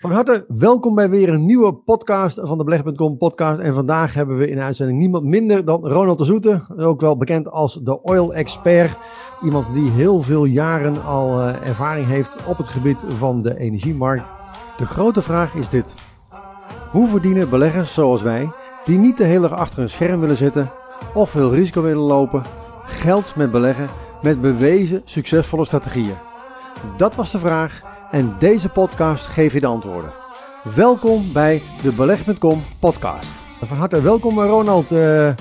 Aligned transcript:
Van 0.00 0.12
harte 0.12 0.44
welkom 0.48 0.94
bij 0.94 1.10
weer 1.10 1.28
een 1.28 1.46
nieuwe 1.46 1.74
podcast 1.74 2.40
van 2.42 2.58
de 2.58 2.64
Beleg.com 2.64 3.18
podcast. 3.18 3.60
En 3.60 3.74
vandaag 3.74 4.14
hebben 4.14 4.38
we 4.38 4.48
in 4.48 4.60
uitzending 4.60 4.98
niemand 4.98 5.24
minder 5.24 5.64
dan 5.64 5.86
Ronald 5.86 6.18
de 6.18 6.24
Zoete, 6.24 6.64
ook 6.78 7.00
wel 7.00 7.16
bekend 7.16 7.50
als 7.50 7.80
de 7.82 8.02
Oil 8.02 8.34
Expert. 8.34 8.96
Iemand 9.42 9.74
die 9.74 9.90
heel 9.90 10.22
veel 10.22 10.44
jaren 10.44 11.04
al 11.04 11.40
uh, 11.40 11.68
ervaring 11.68 12.06
heeft 12.06 12.46
op 12.46 12.56
het 12.56 12.66
gebied 12.66 12.96
van 13.18 13.42
de 13.42 13.58
energiemarkt. 13.58 14.24
De 14.78 14.86
grote 14.86 15.22
vraag 15.22 15.54
is 15.54 15.68
dit. 15.68 15.94
Hoe 16.90 17.08
verdienen 17.08 17.50
beleggers 17.50 17.94
zoals 17.94 18.22
wij, 18.22 18.48
die 18.84 18.98
niet 18.98 19.16
de 19.16 19.24
hele 19.24 19.48
dag 19.48 19.58
achter 19.58 19.82
een 19.82 19.90
scherm 19.90 20.20
willen 20.20 20.36
zitten 20.36 20.70
of 21.14 21.30
veel 21.30 21.54
risico 21.54 21.82
willen 21.82 22.02
lopen, 22.02 22.42
geld 22.86 23.36
met 23.36 23.50
beleggen 23.50 23.88
met 24.22 24.40
bewezen 24.40 25.02
succesvolle 25.04 25.64
strategieën? 25.64 26.14
Dat 26.96 27.14
was 27.14 27.30
de 27.30 27.38
vraag 27.38 27.95
en 28.10 28.36
deze 28.38 28.68
podcast 28.68 29.26
geeft 29.26 29.54
je 29.54 29.60
de 29.60 29.66
antwoorden. 29.66 30.10
Welkom 30.74 31.32
bij 31.32 31.62
de 31.82 31.92
Beleg.com 31.96 32.62
podcast. 32.80 33.28
Van 33.64 33.76
harte 33.76 34.02
welkom 34.02 34.40
Ronald. 34.40 34.90
Uh, 34.90 35.34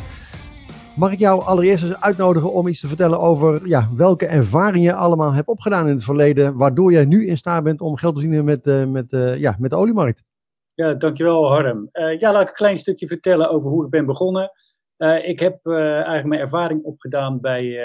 mag 0.96 1.12
ik 1.12 1.20
jou 1.20 1.44
allereerst 1.44 1.84
eens 1.84 2.02
uitnodigen 2.02 2.54
om 2.54 2.68
iets 2.68 2.80
te 2.80 2.88
vertellen 2.88 3.20
over 3.20 3.68
ja, 3.68 3.90
welke 3.96 4.26
ervaringen 4.26 4.82
je 4.82 4.94
allemaal 4.94 5.34
hebt 5.34 5.48
opgedaan 5.48 5.88
in 5.88 5.94
het 5.94 6.04
verleden, 6.04 6.58
waardoor 6.58 6.92
jij 6.92 7.06
nu 7.06 7.28
in 7.28 7.38
staat 7.38 7.64
bent 7.64 7.82
om 7.82 7.98
geld 7.98 8.14
te 8.16 8.22
verdienen 8.22 8.46
met, 8.46 8.68
uh, 8.68 8.86
met, 8.86 9.12
uh, 9.12 9.38
ja, 9.38 9.56
met 9.60 9.70
de 9.70 9.76
oliemarkt? 9.76 10.24
Ja, 10.76 10.94
dankjewel 10.94 11.48
Harm. 11.52 11.90
ja, 11.92 12.32
laat 12.32 12.42
ik 12.42 12.48
een 12.48 12.54
klein 12.54 12.78
stukje 12.78 13.08
vertellen 13.08 13.50
over 13.50 13.70
hoe 13.70 13.84
ik 13.86 13.90
ben 13.90 14.06
begonnen. 14.06 14.52
ik 15.24 15.40
heb 15.40 15.66
eigenlijk 15.66 16.26
mijn 16.26 16.42
ervaring 16.42 16.84
opgedaan 16.84 17.40
bij 17.42 17.78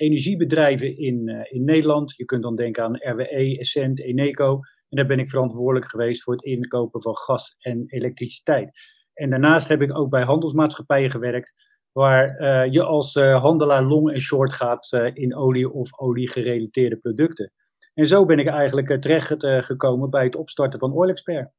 energiebedrijven 0.00 0.98
in, 0.98 1.28
uh, 1.28 1.40
in 1.48 1.64
Nederland. 1.64 2.16
Je 2.16 2.24
kunt 2.24 2.42
dan 2.42 2.56
denken 2.56 2.84
aan 2.84 2.96
RWE, 2.96 3.58
Essent, 3.58 4.00
Eneco. 4.00 4.52
En 4.88 4.96
daar 4.96 5.06
ben 5.06 5.18
ik 5.18 5.28
verantwoordelijk 5.28 5.90
geweest 5.90 6.22
voor 6.22 6.34
het 6.34 6.44
inkopen 6.44 7.00
van 7.00 7.16
gas 7.16 7.56
en 7.58 7.84
elektriciteit. 7.86 8.70
En 9.14 9.30
daarnaast 9.30 9.68
heb 9.68 9.82
ik 9.82 9.96
ook 9.96 10.10
bij 10.10 10.22
handelsmaatschappijen 10.22 11.10
gewerkt, 11.10 11.54
waar 11.92 12.40
uh, 12.40 12.72
je 12.72 12.82
als 12.82 13.14
uh, 13.14 13.40
handelaar 13.40 13.82
long 13.82 14.12
en 14.12 14.20
short 14.20 14.52
gaat 14.52 14.92
in 15.12 15.36
olie 15.36 15.70
of 15.70 15.98
olie-gerelateerde 15.98 16.96
producten. 16.96 17.52
En 17.94 18.06
zo 18.06 18.24
ben 18.24 18.38
ik 18.38 18.46
eigenlijk 18.46 19.00
terecht 19.00 19.34
gekomen 19.66 20.10
bij 20.10 20.24
het 20.24 20.36
opstarten 20.36 20.78
van 20.78 20.92
Oil 20.92 21.08
Expert. 21.08 21.50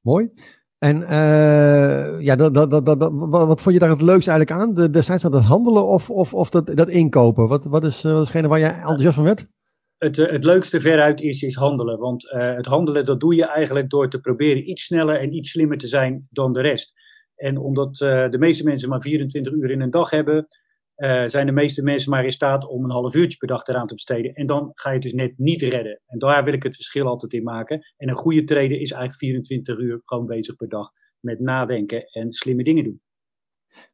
Mooi. 0.00 0.30
En 0.80 1.00
uh, 1.00 2.20
ja, 2.20 2.36
dat, 2.36 2.54
dat, 2.54 2.70
dat, 2.70 3.10
wat 3.28 3.60
vond 3.60 3.74
je 3.74 3.80
daar 3.80 3.90
het 3.90 4.02
leukste 4.02 4.30
eigenlijk 4.30 4.60
aan? 4.60 4.74
De, 4.74 4.90
destijds 4.90 5.22
dat 5.22 5.32
het 5.32 5.42
handelen 5.42 5.86
of, 5.86 6.10
of, 6.10 6.34
of 6.34 6.50
dat, 6.50 6.76
dat 6.76 6.88
inkopen? 6.88 7.48
Wat, 7.48 7.64
wat 7.64 7.84
is 7.84 8.04
uh, 8.04 8.18
hetgene 8.18 8.48
waar 8.48 8.58
jij 8.58 8.74
enthousiast 8.74 9.14
van 9.14 9.24
werd? 9.24 9.46
Het, 9.98 10.18
uh, 10.18 10.30
het 10.30 10.44
leukste 10.44 10.80
veruit 10.80 11.20
is, 11.20 11.42
is 11.42 11.54
handelen. 11.54 11.98
Want 11.98 12.30
het 12.30 12.66
handelen 12.66 13.04
dat 13.04 13.20
doe 13.20 13.34
je 13.34 13.46
eigenlijk 13.46 13.90
door 13.90 14.10
te 14.10 14.20
proberen 14.20 14.70
iets 14.70 14.84
sneller 14.84 15.20
en 15.20 15.34
iets 15.34 15.50
slimmer 15.50 15.78
te 15.78 15.86
zijn 15.86 16.26
dan 16.30 16.52
de 16.52 16.60
rest. 16.60 16.92
En 17.36 17.58
omdat 17.58 17.96
de 17.96 18.36
meeste 18.38 18.64
mensen 18.64 18.88
maar 18.88 19.00
24 19.00 19.52
uur 19.52 19.70
in 19.70 19.80
een 19.80 19.90
dag 19.90 20.10
hebben, 20.10 20.46
uh, 21.00 21.26
zijn 21.26 21.46
de 21.46 21.52
meeste 21.52 21.82
mensen 21.82 22.10
maar 22.10 22.24
in 22.24 22.30
staat 22.30 22.66
om 22.66 22.84
een 22.84 22.90
half 22.90 23.14
uurtje 23.14 23.38
per 23.38 23.48
dag 23.48 23.66
eraan 23.66 23.86
te 23.86 23.94
besteden. 23.94 24.32
En 24.34 24.46
dan 24.46 24.70
ga 24.74 24.88
je 24.88 24.94
het 24.94 25.04
dus 25.04 25.12
net 25.12 25.32
niet 25.36 25.62
redden. 25.62 26.00
En 26.06 26.18
daar 26.18 26.44
wil 26.44 26.52
ik 26.52 26.62
het 26.62 26.74
verschil 26.74 27.06
altijd 27.06 27.32
in 27.32 27.42
maken. 27.42 27.80
En 27.96 28.08
een 28.08 28.14
goede 28.14 28.44
trader 28.44 28.80
is 28.80 28.90
eigenlijk 28.90 29.14
24 29.14 29.78
uur 29.78 30.00
gewoon 30.02 30.26
bezig 30.26 30.56
per 30.56 30.68
dag 30.68 30.90
met 31.20 31.40
nadenken 31.40 32.04
en 32.04 32.32
slimme 32.32 32.62
dingen 32.62 32.84
doen. 32.84 33.00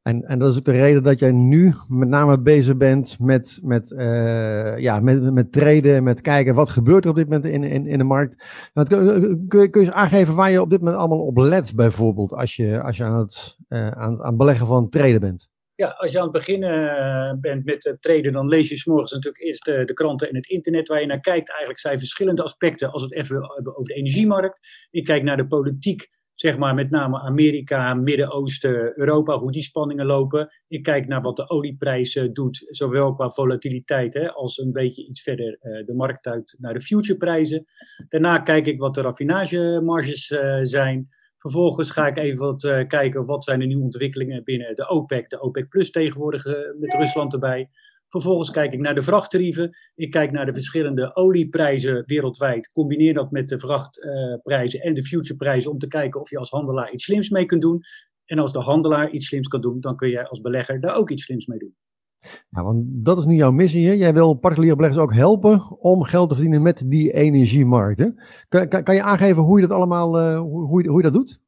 En, 0.03 0.23
en 0.23 0.39
dat 0.39 0.51
is 0.51 0.59
ook 0.59 0.65
de 0.65 0.71
reden 0.71 1.03
dat 1.03 1.19
jij 1.19 1.33
nu 1.33 1.75
met 1.89 2.09
name 2.09 2.39
bezig 2.39 2.77
bent 2.77 3.17
met, 3.21 3.59
met, 3.63 3.91
uh, 3.91 4.79
ja, 4.79 5.01
met, 5.01 5.33
met 5.33 5.53
traden, 5.53 6.03
met 6.03 6.21
kijken 6.21 6.55
wat 6.55 6.69
gebeurt 6.69 7.05
er 7.05 7.11
op 7.11 7.17
dit 7.17 7.29
moment 7.29 7.45
in, 7.45 7.65
in, 7.65 7.87
in 7.87 7.99
de 7.99 8.05
markt. 8.05 8.45
Want, 8.73 8.89
kun, 8.89 9.45
kun, 9.49 9.71
kun 9.71 9.83
je 9.83 9.93
aangeven 9.93 10.35
waar 10.35 10.51
je 10.51 10.61
op 10.61 10.71
dit 10.71 10.79
moment 10.79 10.99
allemaal 10.99 11.27
op 11.27 11.37
let, 11.37 11.75
bijvoorbeeld, 11.75 12.33
als 12.33 12.57
je, 12.57 12.83
als 12.83 12.97
je 12.97 13.05
aan, 13.05 13.19
het, 13.19 13.57
uh, 13.69 13.89
aan, 13.89 14.23
aan 14.23 14.29
het 14.29 14.37
beleggen 14.37 14.67
van 14.67 14.89
traden 14.89 15.21
bent? 15.21 15.49
Ja, 15.77 15.89
als 15.89 16.13
je 16.13 16.19
aan 16.19 16.25
het 16.25 16.33
beginnen 16.33 16.97
eh, 16.97 17.33
bent 17.41 17.65
met 17.65 17.97
traden, 18.01 18.33
dan 18.33 18.49
lees 18.49 18.69
je 18.69 18.77
s 18.77 18.85
morgens 18.85 19.13
natuurlijk 19.13 19.45
eerst 19.45 19.65
de, 19.65 19.85
de, 19.85 19.93
kranten 19.93 20.29
en 20.29 20.35
het 20.35 20.47
internet 20.47 20.89
waar 20.89 21.01
je 21.01 21.07
naar 21.07 21.21
kijkt. 21.21 21.49
Eigenlijk 21.49 21.79
zijn 21.79 21.99
verschillende 21.99 22.43
aspecten 22.43 22.93
als 22.93 23.03
we 23.03 23.09
het 23.09 23.19
even 23.19 23.53
hebben 23.55 23.77
over 23.77 23.93
de 23.93 23.99
energiemarkt. 23.99 24.87
Ik 24.91 25.05
kijk 25.05 25.23
naar 25.23 25.37
de 25.37 25.47
politiek, 25.47 26.09
zeg 26.35 26.59
maar 26.59 26.75
met 26.75 26.91
name 26.91 27.21
Amerika, 27.21 27.95
Midden-Oosten, 27.95 28.99
Europa, 28.99 29.39
hoe 29.39 29.53
die 29.53 29.63
spanningen 29.63 30.07
lopen. 30.07 30.53
Ik 30.69 30.83
kijk 30.83 31.07
naar 31.07 31.21
wat 31.21 31.37
de 31.37 31.49
olieprijs 31.49 32.29
doet, 32.33 32.67
zowel 32.67 33.15
qua 33.15 33.29
volatiliteit 33.29 34.15
hè, 34.15 34.33
als 34.33 34.59
een 34.59 34.73
beetje 34.73 35.07
iets 35.07 35.23
verder 35.23 35.59
uh, 35.63 35.87
de 35.87 35.95
markt 35.95 36.27
uit 36.27 36.57
naar 36.59 36.75
de 36.75 36.81
futureprijzen. 36.81 37.65
Daarna 38.09 38.39
kijk 38.39 38.67
ik 38.67 38.79
wat 38.79 38.95
de 38.95 39.01
raffinagemarges 39.01 40.27
zijn. 40.63 41.09
Vervolgens 41.47 41.91
ga 41.91 42.07
ik 42.07 42.19
even 42.19 42.39
wat 42.39 42.65
uh, 42.65 42.87
kijken 42.87 43.27
wat 43.27 43.45
zijn 43.45 43.59
de 43.59 43.67
nieuwe 43.67 43.83
ontwikkelingen 43.83 44.45
binnen 44.45 44.75
de 44.75 44.89
OPEC, 44.89 45.29
de 45.29 45.41
OPEC 45.41 45.69
Plus 45.69 45.91
tegenwoordig 45.91 46.45
uh, 46.45 46.55
met 46.79 46.95
Rusland 46.95 47.33
erbij. 47.33 47.71
Vervolgens 48.07 48.51
kijk 48.51 48.73
ik 48.73 48.81
naar 48.81 48.95
de 48.95 49.03
vrachttarieven. 49.03 49.77
Ik 49.95 50.11
kijk 50.11 50.31
naar 50.31 50.47
de 50.47 50.53
verschillende 50.53 51.17
olieprijzen 51.17 52.03
wereldwijd. 52.07 52.73
Combineer 52.73 53.15
dat 53.15 53.31
met 53.31 53.49
de 53.49 53.59
vrachtprijzen 53.59 54.81
uh, 54.81 54.87
en 54.87 54.95
de 54.95 55.05
futureprijzen 55.05 55.71
om 55.71 55.79
te 55.79 55.89
kijken 55.89 56.21
of 56.21 56.31
je 56.31 56.39
als 56.39 56.51
handelaar 56.51 56.93
iets 56.93 57.05
slims 57.05 57.31
mee 57.31 57.47
kunt 57.47 57.63
doen. 57.63 57.81
En 58.25 58.39
als 58.39 58.53
de 58.53 58.61
handelaar 58.61 59.11
iets 59.11 59.27
slims 59.27 59.49
kan 59.49 59.61
doen, 59.61 59.81
dan 59.81 59.97
kun 59.97 60.11
jij 60.11 60.27
als 60.27 60.41
belegger 60.41 60.81
daar 60.81 60.97
ook 60.97 61.11
iets 61.11 61.25
slims 61.25 61.47
mee 61.47 61.59
doen. 61.59 61.75
Ja, 62.51 62.63
want 62.63 62.85
dat 62.87 63.19
is 63.19 63.25
nu 63.25 63.35
jouw 63.35 63.51
missie. 63.51 63.87
Hè? 63.87 63.93
Jij 63.93 64.15
wil 64.15 64.35
particuliere 64.35 64.77
beleggers 64.77 65.03
ook 65.03 65.15
helpen 65.15 65.79
om 65.79 66.03
geld 66.03 66.29
te 66.29 66.35
verdienen 66.35 66.63
met 66.63 66.83
die 66.87 67.13
energiemarkten. 67.13 68.23
Kan, 68.49 68.69
kan, 68.69 68.83
kan 68.83 68.95
je 68.95 69.03
aangeven 69.03 69.43
hoe 69.43 69.61
je 69.61 69.67
dat 69.67 69.77
allemaal 69.77 70.19
uh, 70.19 70.41
hoe, 70.41 70.89
hoe, 70.89 70.97
je 70.97 71.03
dat 71.03 71.13
doet? 71.13 71.41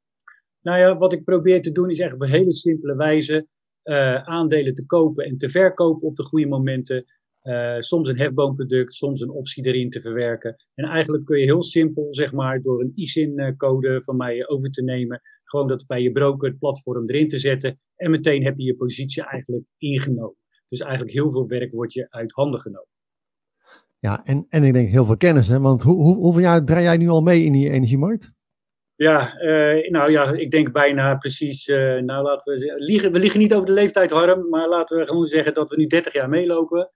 Nou 0.62 0.78
ja, 0.78 0.96
wat 0.96 1.12
ik 1.12 1.24
probeer 1.24 1.62
te 1.62 1.72
doen 1.72 1.90
is 1.90 1.98
echt 1.98 2.14
op 2.14 2.22
een 2.22 2.30
hele 2.30 2.52
simpele 2.52 2.96
wijze 2.96 3.46
uh, 3.84 4.14
aandelen 4.14 4.74
te 4.74 4.86
kopen 4.86 5.24
en 5.24 5.36
te 5.36 5.48
verkopen 5.48 6.08
op 6.08 6.14
de 6.14 6.24
goede 6.24 6.46
momenten. 6.46 7.04
Uh, 7.42 7.78
soms 7.78 8.08
een 8.08 8.18
hefboomproduct, 8.18 8.92
soms 8.94 9.20
een 9.20 9.30
optie 9.30 9.66
erin 9.66 9.90
te 9.90 10.00
verwerken. 10.00 10.56
En 10.74 10.84
eigenlijk 10.84 11.24
kun 11.24 11.38
je 11.38 11.44
heel 11.44 11.62
simpel, 11.62 12.06
zeg 12.10 12.32
maar, 12.32 12.62
door 12.62 12.80
een 12.80 12.92
ISIN-code 12.94 14.02
van 14.02 14.16
mij 14.16 14.48
over 14.48 14.70
te 14.70 14.82
nemen, 14.82 15.20
gewoon 15.44 15.68
dat 15.68 15.86
bij 15.86 16.02
je 16.02 16.12
broker 16.12 16.48
het 16.48 16.58
platform 16.58 17.08
erin 17.08 17.28
te 17.28 17.38
zetten. 17.38 17.80
En 17.96 18.10
meteen 18.10 18.44
heb 18.44 18.58
je 18.58 18.64
je 18.64 18.76
positie 18.76 19.22
eigenlijk 19.22 19.64
ingenomen. 19.76 20.36
Dus 20.68 20.80
eigenlijk 20.80 21.12
heel 21.12 21.30
veel 21.30 21.48
werk 21.48 21.74
wordt 21.74 21.92
je 21.92 22.06
uit 22.10 22.32
handen 22.32 22.60
genomen. 22.60 22.88
Ja, 23.98 24.24
en, 24.24 24.46
en 24.48 24.64
ik 24.64 24.72
denk 24.72 24.88
heel 24.88 25.04
veel 25.04 25.16
kennis, 25.16 25.48
hè? 25.48 25.60
want 25.60 25.82
hoe, 25.82 25.96
hoe, 25.96 26.16
hoeveel 26.16 26.42
jaar 26.42 26.64
draai 26.64 26.82
jij 26.82 26.96
nu 26.96 27.08
al 27.08 27.20
mee 27.20 27.44
in 27.44 27.52
die 27.52 27.70
energiemarkt? 27.70 28.32
Ja, 28.94 29.40
uh, 29.42 29.90
nou 29.90 30.10
ja, 30.10 30.32
ik 30.32 30.50
denk 30.50 30.72
bijna 30.72 31.14
precies, 31.16 31.68
uh, 31.68 31.98
nou 31.98 32.22
laten 32.22 32.52
we 32.52 32.58
zeggen, 32.58 32.80
liegen, 32.80 33.12
we 33.12 33.18
liggen 33.18 33.40
niet 33.40 33.54
over 33.54 33.66
de 33.66 33.72
leeftijd 33.72 34.10
Harm, 34.10 34.48
maar 34.48 34.68
laten 34.68 34.98
we 34.98 35.06
gewoon 35.06 35.26
zeggen 35.26 35.54
dat 35.54 35.70
we 35.70 35.76
nu 35.76 35.86
30 35.86 36.12
jaar 36.12 36.28
meelopen. 36.28 36.90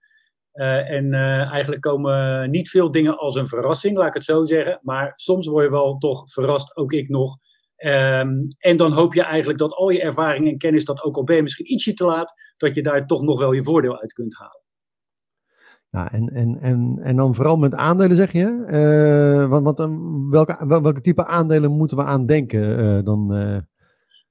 Uh, 0.53 0.89
en 0.89 1.13
eigenlijk 1.49 1.81
komen 1.81 2.49
niet 2.49 2.69
veel 2.69 2.91
dingen 2.91 3.17
als 3.17 3.35
een 3.35 3.47
verrassing, 3.47 3.97
laat 3.97 4.07
ik 4.07 4.13
het 4.13 4.23
zo 4.23 4.43
zeggen. 4.43 4.79
Maar 4.81 5.13
soms 5.15 5.47
word 5.47 5.63
je 5.63 5.71
wel 5.71 5.97
toch 5.97 6.31
verrast, 6.31 6.77
ook 6.77 6.91
ik 6.91 7.09
nog, 7.09 7.37
Um, 7.85 8.47
en 8.57 8.77
dan 8.77 8.91
hoop 8.91 9.13
je 9.13 9.23
eigenlijk 9.23 9.59
dat 9.59 9.73
al 9.73 9.89
je 9.89 10.01
ervaring 10.01 10.47
en 10.47 10.57
kennis, 10.57 10.85
dat 10.85 11.03
ook 11.03 11.15
al 11.15 11.23
ben 11.23 11.35
je 11.35 11.41
misschien 11.41 11.71
ietsje 11.71 11.93
te 11.93 12.05
laat, 12.05 12.33
dat 12.57 12.75
je 12.75 12.81
daar 12.81 13.07
toch 13.07 13.21
nog 13.21 13.39
wel 13.39 13.51
je 13.51 13.63
voordeel 13.63 13.99
uit 14.01 14.13
kunt 14.13 14.37
halen. 14.37 14.61
Ja, 15.89 16.11
en, 16.11 16.29
en, 16.29 16.57
en, 16.61 16.99
en 17.01 17.15
dan 17.15 17.35
vooral 17.35 17.57
met 17.57 17.73
aandelen 17.73 18.15
zeg 18.15 18.31
je. 18.31 18.63
Uh, 18.67 19.49
want, 19.49 19.77
want 19.77 20.31
welke, 20.31 20.67
welke 20.67 21.01
type 21.01 21.25
aandelen 21.25 21.71
moeten 21.71 21.97
we 21.97 22.03
aan 22.03 22.25
denken 22.25 22.79
uh, 22.79 23.03
dan? 23.03 23.35
Uh... 23.35 23.57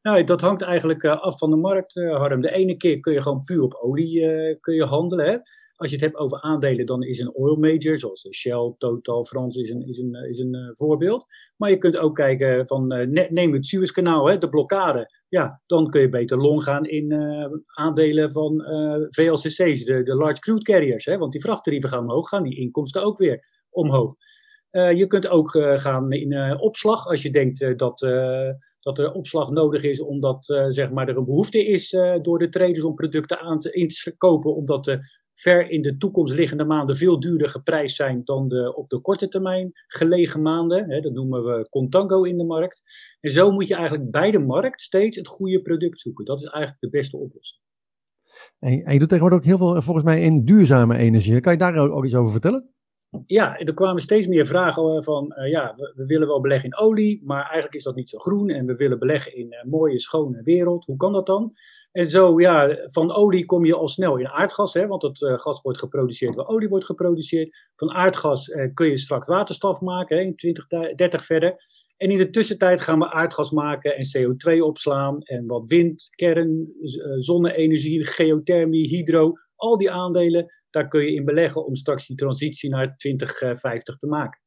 Nou, 0.03 0.25
dat 0.25 0.41
hangt 0.41 0.63
eigenlijk 0.63 1.05
af 1.05 1.39
van 1.39 1.51
de 1.51 1.57
markt, 1.57 1.95
Harm. 1.95 2.41
De 2.41 2.53
ene 2.53 2.77
keer 2.77 3.01
kun 3.01 3.13
je 3.13 3.23
gewoon 3.23 3.45
puur 3.45 3.63
op 3.63 3.75
olie 3.75 4.21
kun 4.61 4.75
je 4.75 4.85
handelen. 4.85 5.27
Hè? 5.27 5.37
Als 5.83 5.91
je 5.91 5.97
het 5.97 6.07
hebt 6.07 6.19
over 6.19 6.41
aandelen, 6.41 6.87
dan 6.87 7.03
is 7.03 7.21
een 7.21 7.35
oil 7.35 7.57
major, 7.57 7.99
zoals 7.99 8.29
Shell, 8.31 8.75
Total, 8.79 9.25
Frans 9.25 9.57
is 9.57 9.71
een, 9.71 9.89
is 9.89 9.99
een, 9.99 10.15
is 10.29 10.39
een 10.39 10.55
uh, 10.55 10.69
voorbeeld. 10.73 11.27
Maar 11.57 11.71
je 11.71 11.79
kunt 11.79 11.97
ook 11.97 12.15
kijken 12.15 12.67
van, 12.67 12.93
uh, 12.93 13.29
neem 13.31 13.53
het 13.53 13.67
Suezkanaal, 13.67 14.39
de 14.39 14.49
blokkade. 14.49 15.11
Ja, 15.29 15.63
dan 15.67 15.91
kun 15.91 16.01
je 16.01 16.09
beter 16.09 16.39
long 16.39 16.63
gaan 16.63 16.85
in 16.85 17.13
uh, 17.13 17.47
aandelen 17.75 18.33
van 18.33 18.63
VLCC's, 19.09 19.85
de, 19.85 20.03
de 20.03 20.15
large 20.15 20.41
crude 20.41 20.63
carriers. 20.63 21.05
Hè, 21.05 21.19
want 21.19 21.33
die 21.33 21.41
vrachttarieven 21.41 21.89
gaan 21.89 22.03
omhoog, 22.03 22.29
gaan 22.29 22.43
die 22.43 22.59
inkomsten 22.59 23.03
ook 23.03 23.19
weer 23.19 23.45
omhoog. 23.71 24.15
je 24.71 25.07
kunt 25.07 25.29
ook 25.29 25.51
gaan 25.77 26.13
in 26.13 26.61
opslag, 26.61 27.07
als 27.07 27.23
je 27.23 27.31
denkt 27.31 27.79
dat 27.79 27.99
dat 28.81 28.99
er 28.99 29.13
opslag 29.13 29.51
nodig 29.51 29.83
is 29.83 30.01
omdat 30.01 30.45
zeg 30.69 30.91
maar, 30.91 31.09
er 31.09 31.17
een 31.17 31.25
behoefte 31.25 31.67
is 31.67 31.91
door 32.23 32.39
de 32.39 32.49
traders 32.49 32.85
om 32.85 32.95
producten 32.95 33.39
aan 33.39 33.59
te, 33.59 33.73
in 33.73 33.89
te 33.89 34.15
kopen, 34.17 34.55
omdat 34.55 34.85
de 34.85 35.01
ver 35.43 35.71
in 35.71 35.83
de 35.83 35.97
toekomst 35.97 36.35
liggende 36.35 36.65
maanden 36.65 36.97
veel 36.97 37.21
duurder 37.21 37.49
geprijsd 37.49 37.97
zijn 37.97 38.25
dan 38.25 38.49
de 38.49 38.77
op 38.77 38.89
de 38.89 39.01
korte 39.01 39.29
termijn 39.29 39.71
gelegen 39.87 40.43
maanden. 40.43 40.91
Hè, 40.91 41.01
dat 41.01 41.13
noemen 41.13 41.45
we 41.45 41.69
contango 41.69 42.23
in 42.23 42.39
de 42.39 42.45
markt. 42.45 42.83
En 43.21 43.31
zo 43.31 43.51
moet 43.51 43.69
je 43.69 43.75
eigenlijk 43.75 44.11
bij 44.11 44.31
de 44.31 44.39
markt 44.39 44.81
steeds 44.81 45.17
het 45.17 45.29
goede 45.29 45.63
product 45.63 46.01
zoeken. 46.01 46.25
Dat 46.25 46.41
is 46.41 46.45
eigenlijk 46.47 46.81
de 46.81 46.91
beste 46.91 47.17
oplossing. 47.17 47.61
En, 48.59 48.93
je 48.93 48.99
doet 48.99 49.09
tegenwoordig 49.09 49.39
ook 49.39 49.45
heel 49.45 49.59
veel 49.59 49.83
volgens 49.83 50.05
mij 50.05 50.23
in 50.23 50.45
duurzame 50.45 50.97
energie. 50.97 51.41
Kan 51.41 51.53
je 51.53 51.59
daar 51.59 51.77
ook, 51.77 52.05
iets 52.05 52.15
over 52.15 52.33
vertellen? 52.33 52.71
Ja, 53.27 53.59
er 53.59 53.75
kwamen 53.75 54.03
steeds 54.03 54.27
meer 54.27 54.47
vragen 54.47 55.03
van, 55.03 55.35
ja, 55.51 55.75
we, 55.77 56.05
willen 56.07 56.27
wel 56.29 56.41
beleggen 56.41 56.71
in 56.71 56.77
olie, 56.77 57.23
maar 57.25 57.43
eigenlijk 57.43 57.75
is 57.75 57.83
dat 57.83 57.95
niet 57.95 58.09
zo 58.09 58.19
groen 58.19 58.49
en 58.49 58.67
we 58.67 58.75
willen 58.75 58.99
beleggen 58.99 59.37
in 59.37 59.55
een 59.55 59.69
mooie, 59.69 60.01
schone 60.01 60.43
wereld. 60.43 60.85
Hoe 60.85 60.97
kan 60.97 61.13
dat 61.13 61.27
dan? 61.27 61.53
En 61.93 62.09
zo, 62.09 62.41
ja, 62.41 62.79
van 62.85 63.15
olie 63.15 63.45
kom 63.45 63.65
je 63.65 63.75
al 63.75 63.89
snel 63.89 64.17
in 64.17 64.29
aardgas, 64.29 64.75
hè, 64.75 64.87
want 64.87 65.03
het 65.03 65.19
gas 65.19 65.61
wordt 65.61 65.79
geproduceerd 65.79 66.35
waar 66.35 66.47
olie 66.47 66.69
wordt 66.69 66.85
geproduceerd. 66.85 67.71
Van 67.77 67.91
aardgas 67.91 68.51
kun 68.75 68.89
je 68.89 68.99
straks 68.99 69.27
waterstof 69.27 69.81
maken, 69.81 70.17
hè, 70.17 70.23
in 70.23 70.37
2030 70.37 71.25
verder. 71.25 71.57
En 71.97 72.11
in 72.11 72.19
de 72.19 72.31
tussentijd 72.31 72.81
gaan 72.81 72.99
we 72.99 73.11
aardgas 73.11 73.51
maken 73.51 73.97
en 73.97 74.05
CO2 74.05 74.63
opslaan 74.63 75.23
en 75.23 75.47
wat 75.47 75.69
wind, 75.69 76.09
kern, 76.11 76.69
zonne-energie, 77.17 78.07
geothermie, 78.07 78.89
hydro, 78.89 79.33
al 79.57 79.79
die 79.79 79.91
aandelen, 79.91 80.47
daar 80.71 80.89
kun 80.89 81.03
je 81.03 81.15
in 81.15 81.25
beleggen 81.25 81.67
om 81.67 81.75
straks 81.75 82.07
die 82.07 82.17
transitie 82.17 82.71
naar 82.71 82.97
2050 82.97 83.97
te 83.97 84.07
maken. 84.07 84.42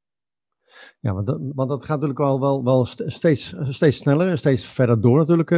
Ja, 0.99 1.13
want 1.13 1.27
dat, 1.27 1.39
want 1.53 1.69
dat 1.69 1.85
gaat 1.85 2.01
natuurlijk 2.01 2.19
wel, 2.19 2.39
wel, 2.39 2.63
wel 2.63 2.85
steeds, 2.85 3.55
steeds 3.69 3.97
sneller 3.97 4.29
en 4.29 4.37
steeds 4.37 4.65
verder 4.65 5.01
door 5.01 5.17
natuurlijk. 5.17 5.49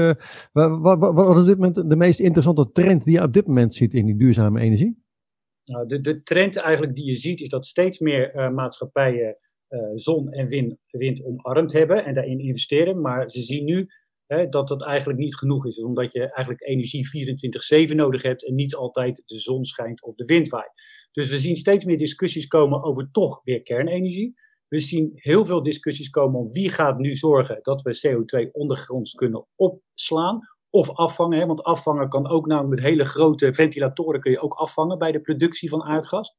Wat, 0.51 0.79
wat, 0.79 1.13
wat 1.13 1.35
is 1.35 1.41
op 1.41 1.47
dit 1.47 1.57
moment 1.57 1.89
de 1.89 1.95
meest 1.95 2.19
interessante 2.19 2.71
trend 2.71 3.03
die 3.03 3.13
je 3.13 3.23
op 3.23 3.33
dit 3.33 3.47
moment 3.47 3.75
ziet 3.75 3.93
in 3.93 4.05
die 4.05 4.17
duurzame 4.17 4.59
energie? 4.59 5.05
Nou, 5.65 5.87
de, 5.87 6.01
de 6.01 6.23
trend 6.23 6.55
eigenlijk 6.55 6.95
die 6.95 7.05
je 7.05 7.15
ziet 7.15 7.41
is 7.41 7.49
dat 7.49 7.65
steeds 7.65 7.99
meer 7.99 8.35
uh, 8.35 8.49
maatschappijen 8.49 9.37
uh, 9.69 9.79
zon 9.93 10.31
en 10.31 10.47
wind, 10.47 10.77
wind 10.87 11.23
omarmd 11.23 11.73
hebben 11.73 12.05
en 12.05 12.13
daarin 12.13 12.39
investeren. 12.39 13.01
Maar 13.01 13.29
ze 13.29 13.41
zien 13.41 13.65
nu 13.65 13.87
dat 14.49 14.67
dat 14.67 14.83
eigenlijk 14.83 15.19
niet 15.19 15.35
genoeg 15.35 15.65
is. 15.65 15.79
Omdat 15.79 16.13
je 16.13 16.33
eigenlijk 16.33 16.67
energie 16.67 17.89
24-7 17.91 17.95
nodig 17.95 18.21
hebt 18.21 18.47
en 18.47 18.55
niet 18.55 18.75
altijd 18.75 19.23
de 19.25 19.39
zon 19.39 19.65
schijnt 19.65 20.03
of 20.03 20.15
de 20.15 20.25
wind 20.25 20.49
waait. 20.49 20.71
Dus 21.11 21.29
we 21.29 21.37
zien 21.37 21.55
steeds 21.55 21.85
meer 21.85 21.97
discussies 21.97 22.47
komen 22.47 22.83
over 22.83 23.11
toch 23.11 23.41
weer 23.43 23.63
kernenergie. 23.63 24.33
We 24.67 24.79
zien 24.79 25.11
heel 25.13 25.45
veel 25.45 25.63
discussies 25.63 26.09
komen 26.09 26.39
om 26.39 26.51
wie 26.51 26.69
gaat 26.69 26.97
nu 26.97 27.15
zorgen 27.15 27.59
dat 27.61 27.81
we 27.81 28.07
CO2 28.07 28.51
ondergronds 28.51 29.11
kunnen 29.13 29.45
opslaan 29.55 30.39
of 30.69 30.91
afvangen. 30.91 31.39
Hè? 31.39 31.45
Want 31.45 31.63
afvangen 31.63 32.09
kan 32.09 32.29
ook 32.29 32.45
namelijk 32.45 32.75
met 32.75 32.89
hele 32.89 33.05
grote 33.05 33.53
ventilatoren 33.53 34.19
kun 34.19 34.31
je 34.31 34.41
ook 34.41 34.53
afvangen 34.53 34.97
bij 34.97 35.11
de 35.11 35.21
productie 35.21 35.69
van 35.69 35.83
aardgas. 35.83 36.35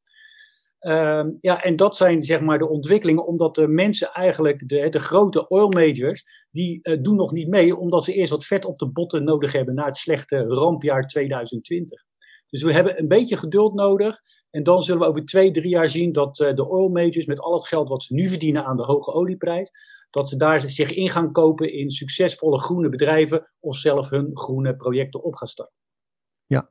Ehm, 0.78 1.30
ja, 1.40 1.62
en 1.62 1.76
dat 1.76 1.96
zijn 1.96 2.22
zeg 2.22 2.40
maar 2.40 2.58
de 2.58 2.69
ontwikkelingen, 2.69 3.26
omdat 3.26 3.54
de 3.54 3.69
mensen 3.69 4.12
eigenlijk, 4.12 4.69
de, 4.69 4.88
de 4.88 4.98
grote 4.98 5.48
oil 5.48 5.69
majors, 5.69 6.24
die 6.50 6.78
uh, 6.82 7.02
doen 7.02 7.16
nog 7.16 7.32
niet 7.32 7.48
mee, 7.48 7.76
omdat 7.76 8.04
ze 8.04 8.12
eerst 8.12 8.31
wat 8.31 8.46
vet 8.46 8.64
op 8.64 8.78
de 8.78 8.90
botten 8.90 9.24
nodig 9.24 9.52
hebben 9.52 9.74
na 9.74 9.84
het 9.84 9.96
slechte 9.96 10.38
rampjaar 10.38 11.06
2020. 11.06 12.04
Dus 12.48 12.62
we 12.62 12.72
hebben 12.72 12.98
een 12.98 13.08
beetje 13.08 13.36
geduld 13.36 13.74
nodig. 13.74 14.20
En 14.50 14.62
dan 14.62 14.82
zullen 14.82 15.00
we 15.00 15.08
over 15.08 15.24
twee, 15.24 15.50
drie 15.50 15.68
jaar 15.68 15.88
zien 15.88 16.12
dat 16.12 16.38
uh, 16.38 16.54
de 16.54 16.68
oil 16.68 16.88
majors 16.88 17.26
met 17.26 17.40
al 17.40 17.52
het 17.52 17.66
geld 17.66 17.88
wat 17.88 18.02
ze 18.02 18.14
nu 18.14 18.28
verdienen 18.28 18.64
aan 18.64 18.76
de 18.76 18.84
hoge 18.84 19.12
olieprijs, 19.12 19.70
dat 20.10 20.28
ze 20.28 20.36
daar 20.36 20.60
zich 20.60 20.92
in 20.92 21.08
gaan 21.08 21.32
kopen 21.32 21.72
in 21.72 21.90
succesvolle 21.90 22.60
groene 22.60 22.88
bedrijven 22.88 23.50
of 23.60 23.76
zelf 23.76 24.10
hun 24.10 24.30
groene 24.32 24.76
projecten 24.76 25.22
op 25.22 25.34
gaan 25.34 25.48
starten. 25.48 25.74
Ja, 26.46 26.68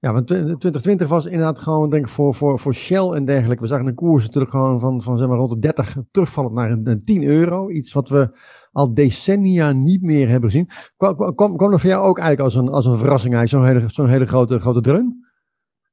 ja, 0.00 0.12
want 0.12 0.26
2020 0.26 1.08
was 1.08 1.24
inderdaad 1.24 1.60
gewoon, 1.60 1.90
denk 1.90 2.04
ik, 2.04 2.10
voor, 2.10 2.34
voor, 2.34 2.58
voor 2.58 2.74
Shell 2.74 3.08
en 3.10 3.24
dergelijke. 3.24 3.62
We 3.62 3.68
zagen 3.68 3.86
een 3.86 3.94
koers 3.94 4.24
natuurlijk 4.24 4.52
gewoon 4.52 4.80
van, 4.80 5.02
van 5.02 5.18
zeg 5.18 5.28
maar, 5.28 5.36
rond 5.36 5.50
de 5.50 5.58
30 5.58 5.96
terugvallend 6.10 6.54
naar 6.54 6.70
een, 6.70 7.02
10 7.04 7.22
euro. 7.22 7.70
Iets 7.70 7.92
wat 7.92 8.08
we 8.08 8.38
al 8.72 8.94
decennia 8.94 9.72
niet 9.72 10.02
meer 10.02 10.28
hebben 10.28 10.50
gezien. 10.50 10.70
Kwam, 10.96 11.34
kwam, 11.34 11.56
kwam 11.56 11.70
dat 11.70 11.80
voor 11.80 11.90
jou 11.90 12.06
ook 12.06 12.18
eigenlijk 12.18 12.54
als 12.54 12.64
een, 12.64 12.72
als 12.72 12.86
een 12.86 12.98
verrassing, 12.98 13.48
zo'n 13.48 13.64
hele, 13.64 13.84
zo'n 13.86 14.08
hele 14.08 14.26
grote, 14.26 14.60
grote 14.60 14.80
dreun? 14.80 15.29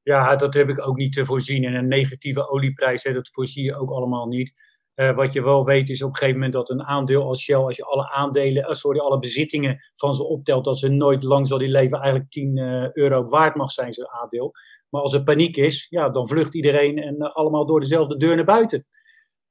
Ja, 0.08 0.36
dat 0.36 0.54
heb 0.54 0.70
ik 0.70 0.88
ook 0.88 0.98
niet 0.98 1.14
te 1.14 1.26
voorzien. 1.26 1.64
En 1.64 1.74
een 1.74 1.88
negatieve 1.88 2.50
olieprijs, 2.50 3.04
hè, 3.04 3.14
dat 3.14 3.30
voorzie 3.30 3.64
je 3.64 3.76
ook 3.76 3.90
allemaal 3.90 4.28
niet. 4.28 4.54
Uh, 4.96 5.16
wat 5.16 5.34
je 5.34 5.44
wel 5.44 5.66
weet 5.66 5.90
is 5.90 6.02
op 6.02 6.10
een 6.10 6.16
gegeven 6.16 6.36
moment 6.36 6.54
dat 6.54 6.70
een 6.70 6.84
aandeel 6.84 7.24
als 7.24 7.42
Shell, 7.42 7.56
als 7.56 7.78
je 7.78 7.84
alle 7.84 8.10
aandelen, 8.10 8.64
uh, 8.64 8.72
sorry, 8.72 9.00
alle 9.00 9.20
bezittingen 9.20 9.80
van 9.94 10.16
ze 10.16 10.24
optelt, 10.24 10.66
dat 10.66 10.78
ze 10.78 10.90
nooit 10.90 11.24
lang 11.24 11.48
zal 11.48 11.58
die 11.58 11.68
leven 11.68 12.00
eigenlijk 12.00 12.32
10 12.32 12.58
uh, 12.58 12.84
eh, 12.84 12.90
euro 12.94 13.28
waard 13.28 13.56
mag 13.56 13.72
zijn, 13.72 13.94
zo'n 13.94 14.10
aandeel. 14.10 14.52
Maar 14.90 15.02
als 15.02 15.14
er 15.14 15.24
paniek 15.24 15.58
is, 15.58 15.88
ja, 15.90 16.10
dan 16.10 16.28
vlucht 16.28 16.56
iedereen 16.56 16.98
en 16.98 17.18
allemaal 17.18 17.66
door 17.66 17.80
dezelfde 17.80 18.18
deur 18.18 18.36
naar 18.36 18.46
buiten. 18.46 18.86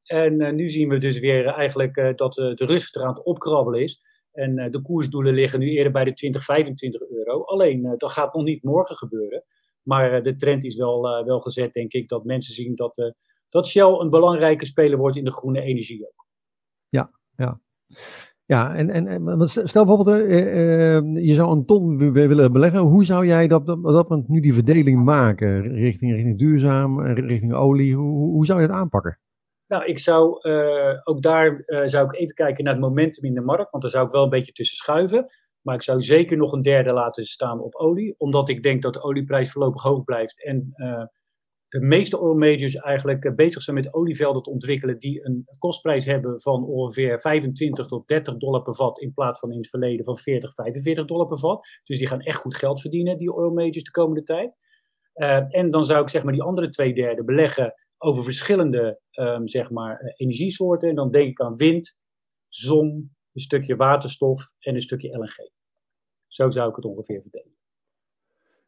En 0.04 0.54
nu 0.54 0.68
zien 0.68 0.88
we 0.88 0.98
dus 0.98 1.18
weer 1.18 1.46
eigenlijk 1.46 2.12
dat 2.16 2.32
de 2.34 2.64
rust 2.64 2.96
eraan 2.96 3.14
het 3.14 3.24
opkrabbelen 3.24 3.82
is. 3.82 4.00
En 4.32 4.70
de 4.70 4.82
koersdoelen 4.82 5.34
liggen 5.34 5.58
nu 5.58 5.68
eerder 5.68 5.92
bij 5.92 6.04
de 6.04 6.12
20, 6.12 6.44
25 6.44 7.00
euro. 7.00 7.42
Alleen, 7.44 7.94
dat 7.96 8.12
gaat 8.12 8.34
nog 8.34 8.44
niet 8.44 8.62
morgen 8.62 8.96
gebeuren. 8.96 9.44
Maar 9.86 10.22
de 10.22 10.36
trend 10.36 10.64
is 10.64 10.76
wel, 10.76 11.24
wel 11.24 11.40
gezet, 11.40 11.72
denk 11.72 11.92
ik, 11.92 12.08
dat 12.08 12.24
mensen 12.24 12.54
zien 12.54 12.74
dat 12.74 13.12
dat 13.48 13.66
Shell 13.66 13.98
een 13.98 14.10
belangrijke 14.10 14.66
speler 14.66 14.98
wordt 14.98 15.16
in 15.16 15.24
de 15.24 15.32
groene 15.32 15.60
energie 15.60 16.06
ook. 16.06 16.26
Ja, 16.88 17.10
ja. 17.36 17.60
Ja, 18.44 18.74
en, 18.74 18.90
en, 18.90 19.48
stel 19.48 19.84
bijvoorbeeld, 19.84 20.28
je 21.24 21.34
zou 21.34 21.56
een 21.56 21.64
ton 21.64 22.12
willen 22.12 22.52
beleggen. 22.52 22.80
Hoe 22.80 23.04
zou 23.04 23.26
jij 23.26 23.48
dat, 23.48 23.66
dat, 23.66 23.82
dat 23.82 24.28
nu 24.28 24.40
die 24.40 24.54
verdeling 24.54 25.04
maken 25.04 25.62
richting, 25.62 26.12
richting 26.12 26.38
duurzaam, 26.38 27.00
richting 27.02 27.54
olie? 27.54 27.94
Hoe, 27.94 28.30
hoe 28.32 28.46
zou 28.46 28.60
je 28.60 28.66
dat 28.66 28.76
aanpakken? 28.76 29.18
Nou, 29.66 29.84
ik 29.84 29.98
zou 29.98 30.40
ook 31.04 31.22
daar 31.22 31.62
zou 31.84 32.04
ik 32.04 32.20
even 32.20 32.34
kijken 32.34 32.64
naar 32.64 32.72
het 32.72 32.82
momentum 32.82 33.24
in 33.24 33.34
de 33.34 33.40
markt, 33.40 33.70
want 33.70 33.82
daar 33.82 33.92
zou 33.92 34.06
ik 34.06 34.12
wel 34.12 34.22
een 34.22 34.30
beetje 34.30 34.52
tussen 34.52 34.76
schuiven. 34.76 35.26
Maar 35.66 35.74
ik 35.74 35.82
zou 35.82 36.02
zeker 36.02 36.36
nog 36.36 36.52
een 36.52 36.62
derde 36.62 36.92
laten 36.92 37.24
staan 37.24 37.60
op 37.60 37.74
olie, 37.74 38.14
omdat 38.18 38.48
ik 38.48 38.62
denk 38.62 38.82
dat 38.82 38.94
de 38.94 39.02
olieprijs 39.02 39.52
voorlopig 39.52 39.82
hoog 39.82 40.04
blijft 40.04 40.44
en 40.44 40.74
de 41.68 41.80
meeste 41.80 42.18
oil 42.18 42.34
majors 42.34 42.74
eigenlijk 42.74 43.24
eh, 43.24 43.34
bezig 43.34 43.62
zijn 43.62 43.76
met 43.76 43.94
olievelden 43.94 44.42
te 44.42 44.50
ontwikkelen 44.50 44.98
die 44.98 45.26
een 45.26 45.44
kostprijs 45.58 46.04
hebben 46.04 46.40
van 46.40 46.64
ongeveer 46.64 47.20
25 47.20 47.86
tot 47.86 48.08
30 48.08 48.36
dollar 48.36 48.62
per 48.62 48.74
vat 48.74 49.00
in 49.00 49.12
plaats 49.12 49.40
van 49.40 49.52
in 49.52 49.58
het 49.58 49.68
verleden 49.68 50.04
van 50.04 50.16
40, 50.16 50.54
45 50.54 51.04
dollar 51.04 51.26
per 51.26 51.38
vat. 51.38 51.66
Dus 51.84 51.98
die 51.98 52.06
gaan 52.06 52.20
echt 52.20 52.40
goed 52.40 52.56
geld 52.56 52.80
verdienen, 52.80 53.18
die 53.18 53.32
oil 53.32 53.52
majors, 53.52 53.84
de 53.84 53.90
komende 53.90 54.22
tijd. 54.22 54.54
Uh, 55.14 55.54
en 55.54 55.70
dan 55.70 55.84
zou 55.84 56.02
ik 56.02 56.08
zeg 56.08 56.22
maar 56.22 56.32
die 56.32 56.42
andere 56.42 56.68
twee 56.68 56.94
derde 56.94 57.24
beleggen 57.24 57.74
over 57.98 58.24
verschillende 58.24 59.00
um, 59.12 59.48
zeg 59.48 59.70
maar, 59.70 60.00
eh, 60.00 60.12
energiesoorten. 60.16 60.88
En 60.88 60.94
dan 60.94 61.10
denk 61.10 61.28
ik 61.28 61.40
aan 61.40 61.56
wind, 61.56 61.98
zon, 62.48 63.16
een 63.32 63.40
stukje 63.40 63.76
waterstof 63.76 64.52
en 64.58 64.74
een 64.74 64.80
stukje 64.80 65.18
LNG. 65.18 65.55
Zo 66.36 66.50
zou 66.50 66.68
ik 66.68 66.76
het 66.76 66.84
ongeveer 66.84 67.20
verdelen. 67.20 67.54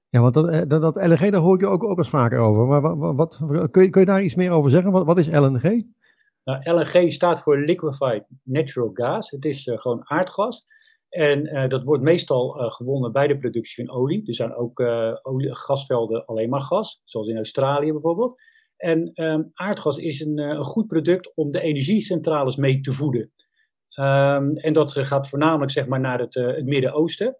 Ja, 0.09 0.21
want 0.21 0.35
dat, 0.35 0.49
eh, 0.49 0.63
dat, 0.67 0.81
dat 0.81 0.97
LNG, 0.97 1.31
daar 1.31 1.41
hoor 1.41 1.55
ik 1.55 1.61
je 1.61 1.67
ook, 1.67 1.85
ook 1.85 1.99
eens 1.99 2.09
vaker 2.09 2.39
over. 2.39 2.67
Maar 2.67 2.97
wat, 2.97 3.17
wat, 3.17 3.37
kun, 3.71 3.83
je, 3.83 3.91
kun 3.91 4.01
je 4.01 4.07
daar 4.07 4.23
iets 4.23 4.35
meer 4.35 4.51
over 4.51 4.71
zeggen? 4.71 4.93
Wat, 4.93 5.07
wat 5.07 5.19
is 5.19 5.27
LNG? 5.27 5.87
Nou, 6.45 6.71
LNG 6.71 7.13
staat 7.13 7.43
voor 7.43 7.59
Liquefied 7.59 8.25
Natural 8.43 8.91
Gas. 8.93 9.31
Het 9.31 9.45
is 9.45 9.67
uh, 9.67 9.79
gewoon 9.79 10.01
aardgas. 10.05 10.65
En 11.09 11.47
uh, 11.47 11.69
dat 11.69 11.85
wordt 11.85 12.03
meestal 12.03 12.61
uh, 12.61 12.71
gewonnen 12.71 13.13
bij 13.13 13.27
de 13.27 13.39
productie 13.39 13.85
van 13.85 13.95
olie. 13.95 14.27
Er 14.27 14.35
zijn 14.35 14.55
ook 14.55 14.81
olie, 15.23 15.55
gasvelden 15.55 16.25
alleen 16.25 16.49
maar 16.49 16.61
gas, 16.61 17.03
zoals 17.05 17.29
in 17.29 17.37
Australië 17.37 17.93
bijvoorbeeld. 17.93 18.41
En 18.77 19.11
um, 19.15 19.51
aardgas 19.55 19.99
is 19.99 20.21
een, 20.21 20.39
een, 20.39 20.65
goed 20.65 20.87
product 20.87 21.33
om 21.35 21.49
de 21.49 21.61
energiecentrales 21.61 22.57
mee 22.57 22.81
te 22.81 22.93
voeden. 22.93 23.33
Um, 23.99 24.57
en 24.57 24.73
dat 24.73 24.93
gaat 24.93 25.29
voornamelijk 25.29 25.71
zeg 25.71 25.87
maar, 25.87 26.01
naar 26.01 26.19
het, 26.19 26.35
het 26.35 26.65
Midden-Oosten. 26.65 27.37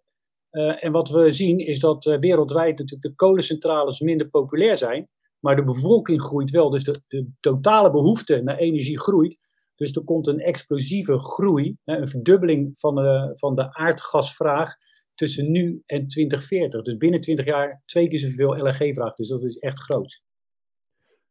Uh, 0.59 0.85
en 0.85 0.93
wat 0.93 1.09
we 1.09 1.33
zien 1.33 1.59
is 1.59 1.79
dat 1.79 2.07
uh, 2.07 2.19
wereldwijd 2.19 2.79
natuurlijk 2.79 3.03
de 3.03 3.15
kolencentrales 3.15 4.01
minder 4.01 4.29
populair 4.29 4.79
zijn, 4.79 5.09
maar 5.41 5.57
de 5.57 5.65
bevolking 5.65 6.23
groeit 6.23 6.51
wel. 6.51 6.71
Dus 6.71 6.85
de, 6.85 7.01
de, 7.09 7.31
totale 7.41 7.91
behoefte 7.91 8.41
naar 8.43 8.57
energie 8.57 9.01
groeit. 9.01 9.39
Dus 9.77 9.93
er 9.93 10.05
komt 10.05 10.27
een 10.27 10.41
explosieve 10.41 11.19
groei, 11.19 11.77
een 11.85 12.09
verdubbeling 12.09 12.79
van 12.79 12.95
de, 12.95 13.31
van 13.33 13.55
de 13.55 13.75
aardgasvraag 13.75 14.75
tussen 15.15 15.51
nu 15.51 15.83
en 15.87 16.07
2040. 16.07 16.83
Dus 16.83 16.97
binnen 16.97 17.21
20 17.21 17.45
jaar 17.45 17.83
twee 17.85 18.09
keer 18.09 18.19
zoveel 18.19 18.57
LNG-vraag. 18.57 19.15
Dus 19.15 19.29
dat 19.29 19.45
is 19.45 19.59
echt 19.59 19.81
groot. 19.81 20.23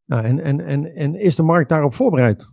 Nou, 0.05 0.25
en, 0.25 0.39
en, 0.39 0.60
en, 0.60 0.96
en 0.96 1.15
is 1.15 1.36
de 1.36 1.43
markt 1.43 1.69
daarop 1.69 1.93
voorbereid? 1.93 2.48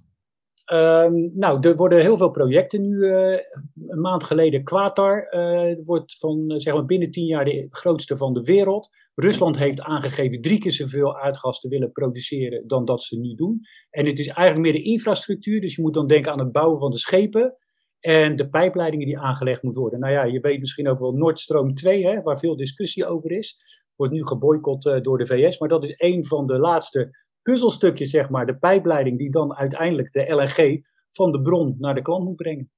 Um, 0.73 1.31
nou, 1.35 1.69
er 1.69 1.77
worden 1.77 2.01
heel 2.01 2.17
veel 2.17 2.31
projecten 2.31 2.81
nu. 2.81 2.97
Uh, 2.97 3.39
een 3.87 4.01
maand 4.01 4.25
geleden 4.25 4.65
Qatar 4.65 5.35
uh, 5.35 5.77
wordt 5.83 6.19
van 6.19 6.45
uh, 6.53 6.59
zeg 6.59 6.75
maar 6.75 6.85
binnen 6.85 7.11
tien 7.11 7.27
jaar 7.27 7.45
de 7.45 7.67
grootste 7.71 8.17
van 8.17 8.33
de 8.33 8.43
wereld. 8.43 8.89
Rusland 9.15 9.59
heeft 9.59 9.81
aangegeven 9.81 10.41
drie 10.41 10.59
keer 10.59 10.73
zoveel 10.73 11.19
aardgas 11.19 11.61
te 11.61 11.69
willen 11.69 11.93
produceren 11.93 12.67
dan 12.67 12.85
dat 12.85 13.03
ze 13.03 13.19
nu 13.19 13.35
doen. 13.35 13.61
En 13.91 14.07
het 14.07 14.19
is 14.19 14.27
eigenlijk 14.27 14.59
meer 14.59 14.83
de 14.83 14.91
infrastructuur. 14.91 15.61
Dus 15.61 15.77
je 15.77 15.83
moet 15.83 15.95
dan 15.95 16.07
denken 16.07 16.33
aan 16.33 16.39
het 16.39 16.53
bouwen 16.53 16.79
van 16.79 16.91
de 16.91 16.99
schepen 16.99 17.57
en 18.01 18.37
de 18.37 18.49
pijpleidingen 18.49 19.07
die 19.07 19.19
aangelegd 19.19 19.63
moeten 19.63 19.81
worden. 19.81 20.01
Nou 20.01 20.13
ja, 20.13 20.25
je 20.25 20.41
weet 20.41 20.61
misschien 20.61 20.89
ook 20.89 20.99
wel 20.99 21.13
Nord 21.13 21.41
Stream 21.41 21.75
2, 21.75 22.07
hè, 22.07 22.23
waar 22.23 22.39
veel 22.39 22.57
discussie 22.57 23.07
over 23.07 23.31
is. 23.31 23.57
Wordt 23.97 24.13
nu 24.13 24.27
geboycott 24.27 24.83
door 25.03 25.19
de 25.19 25.27
VS. 25.27 25.59
Maar 25.59 25.69
dat 25.69 25.85
is 25.85 25.95
een 25.97 26.27
van 26.27 26.47
de 26.47 26.59
laatste 26.59 27.24
puzzelstukje, 27.45 28.05
zeg 28.05 28.29
maar, 28.29 28.47
de 28.47 28.57
pijpleiding 28.57 29.19
die 29.19 29.31
dan 29.31 29.55
uiteindelijk 29.55 30.13
de 30.13 30.33
LNG 30.33 30.85
van 31.09 31.33
de 31.33 31.41
bron 31.41 31.77
naar 31.79 31.95
de 31.95 32.03
klant 32.03 32.25
moet 32.25 32.37
brengen. 32.37 32.71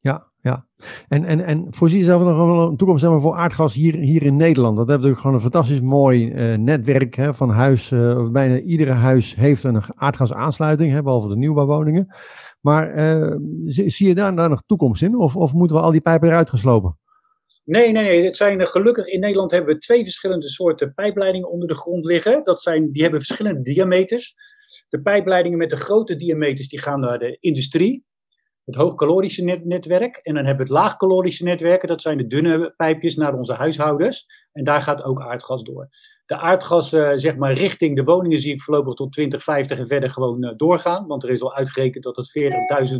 Ja, 0.00 0.26
ja. 0.40 0.66
En, 1.08 1.24
en, 1.24 1.40
en 1.40 1.66
voorzie 1.70 1.98
je 1.98 2.04
zelf 2.04 2.22
nog 2.22 2.36
wel 2.36 2.68
een 2.68 2.76
toekomst 2.76 3.02
zeg 3.02 3.10
maar, 3.10 3.20
voor 3.20 3.34
aardgas 3.34 3.74
hier, 3.74 3.94
hier 3.94 4.22
in 4.22 4.36
Nederland? 4.36 4.76
Dat 4.76 4.88
hebben 4.88 5.10
natuurlijk 5.10 5.20
gewoon 5.20 5.36
een 5.36 5.50
fantastisch 5.50 5.80
mooi 5.80 6.32
uh, 6.52 6.58
netwerk 6.58 7.14
hè, 7.14 7.34
van 7.34 7.50
huis. 7.50 7.90
Uh, 7.90 8.30
bijna 8.30 8.60
iedere 8.60 8.92
huis 8.92 9.34
heeft 9.34 9.64
een 9.64 9.82
aardgasaansluiting, 9.94 10.92
hè, 10.92 11.02
behalve 11.02 11.28
de 11.28 11.36
nieuwbouwwoningen. 11.36 12.14
Maar 12.60 12.96
uh, 12.96 13.36
zie, 13.66 14.08
je 14.08 14.14
daar, 14.14 14.34
daar 14.34 14.48
nog 14.48 14.62
toekomst 14.66 15.02
in? 15.02 15.18
Of, 15.18 15.36
of 15.36 15.52
moeten 15.52 15.76
we 15.76 15.82
al 15.82 15.90
die 15.90 16.00
pijpen 16.00 16.28
eruit 16.28 16.50
geslopen? 16.50 16.98
Nee, 17.68 17.92
nee, 17.92 18.02
nee. 18.02 18.24
Het 18.24 18.36
zijn, 18.36 18.66
gelukkig 18.66 19.06
in 19.06 19.20
Nederland 19.20 19.50
hebben 19.50 19.74
we 19.74 19.80
twee 19.80 20.02
verschillende 20.02 20.48
soorten 20.48 20.94
pijpleidingen 20.94 21.50
onder 21.50 21.68
de 21.68 21.76
grond 21.76 22.04
liggen. 22.04 22.44
Dat 22.44 22.62
zijn, 22.62 22.92
die 22.92 23.02
hebben 23.02 23.20
verschillende 23.20 23.62
diameters. 23.62 24.34
De 24.88 25.02
pijpleidingen 25.02 25.58
met 25.58 25.70
de 25.70 25.76
grote 25.76 26.16
diameters 26.16 26.68
die 26.68 26.80
gaan 26.80 27.00
naar 27.00 27.18
de 27.18 27.36
industrie 27.40 28.06
het 28.68 28.76
hoogcalorische 28.76 29.44
net 29.44 29.64
netwerk. 29.64 30.16
En 30.16 30.34
dan 30.34 30.44
hebben 30.44 30.66
we 30.66 30.72
het 30.72 30.82
laagcalorische 30.82 31.44
netwerken. 31.44 31.88
Dat 31.88 32.02
zijn 32.02 32.18
de 32.18 32.26
dunne 32.26 32.74
pijpjes 32.76 33.16
naar 33.16 33.34
onze 33.34 33.52
huishoudens. 33.52 34.26
En 34.52 34.64
daar 34.64 34.82
gaat 34.82 35.02
ook 35.02 35.20
aardgas 35.20 35.62
door. 35.62 35.88
De 36.26 36.36
aardgas, 36.36 36.92
uh, 36.92 37.12
zeg 37.14 37.36
maar, 37.36 37.52
richting 37.52 37.96
de 37.96 38.04
woningen 38.04 38.40
zie 38.40 38.52
ik 38.52 38.62
voorlopig 38.62 38.94
tot 38.94 39.12
2050 39.12 39.78
en 39.78 39.86
verder 39.86 40.10
gewoon 40.10 40.44
uh, 40.44 40.52
doorgaan. 40.56 41.06
Want 41.06 41.22
er 41.22 41.30
is 41.30 41.42
al 41.42 41.54
uitgerekend 41.54 42.04
dat 42.04 42.16
het 42.16 42.38
40.000 42.90 42.96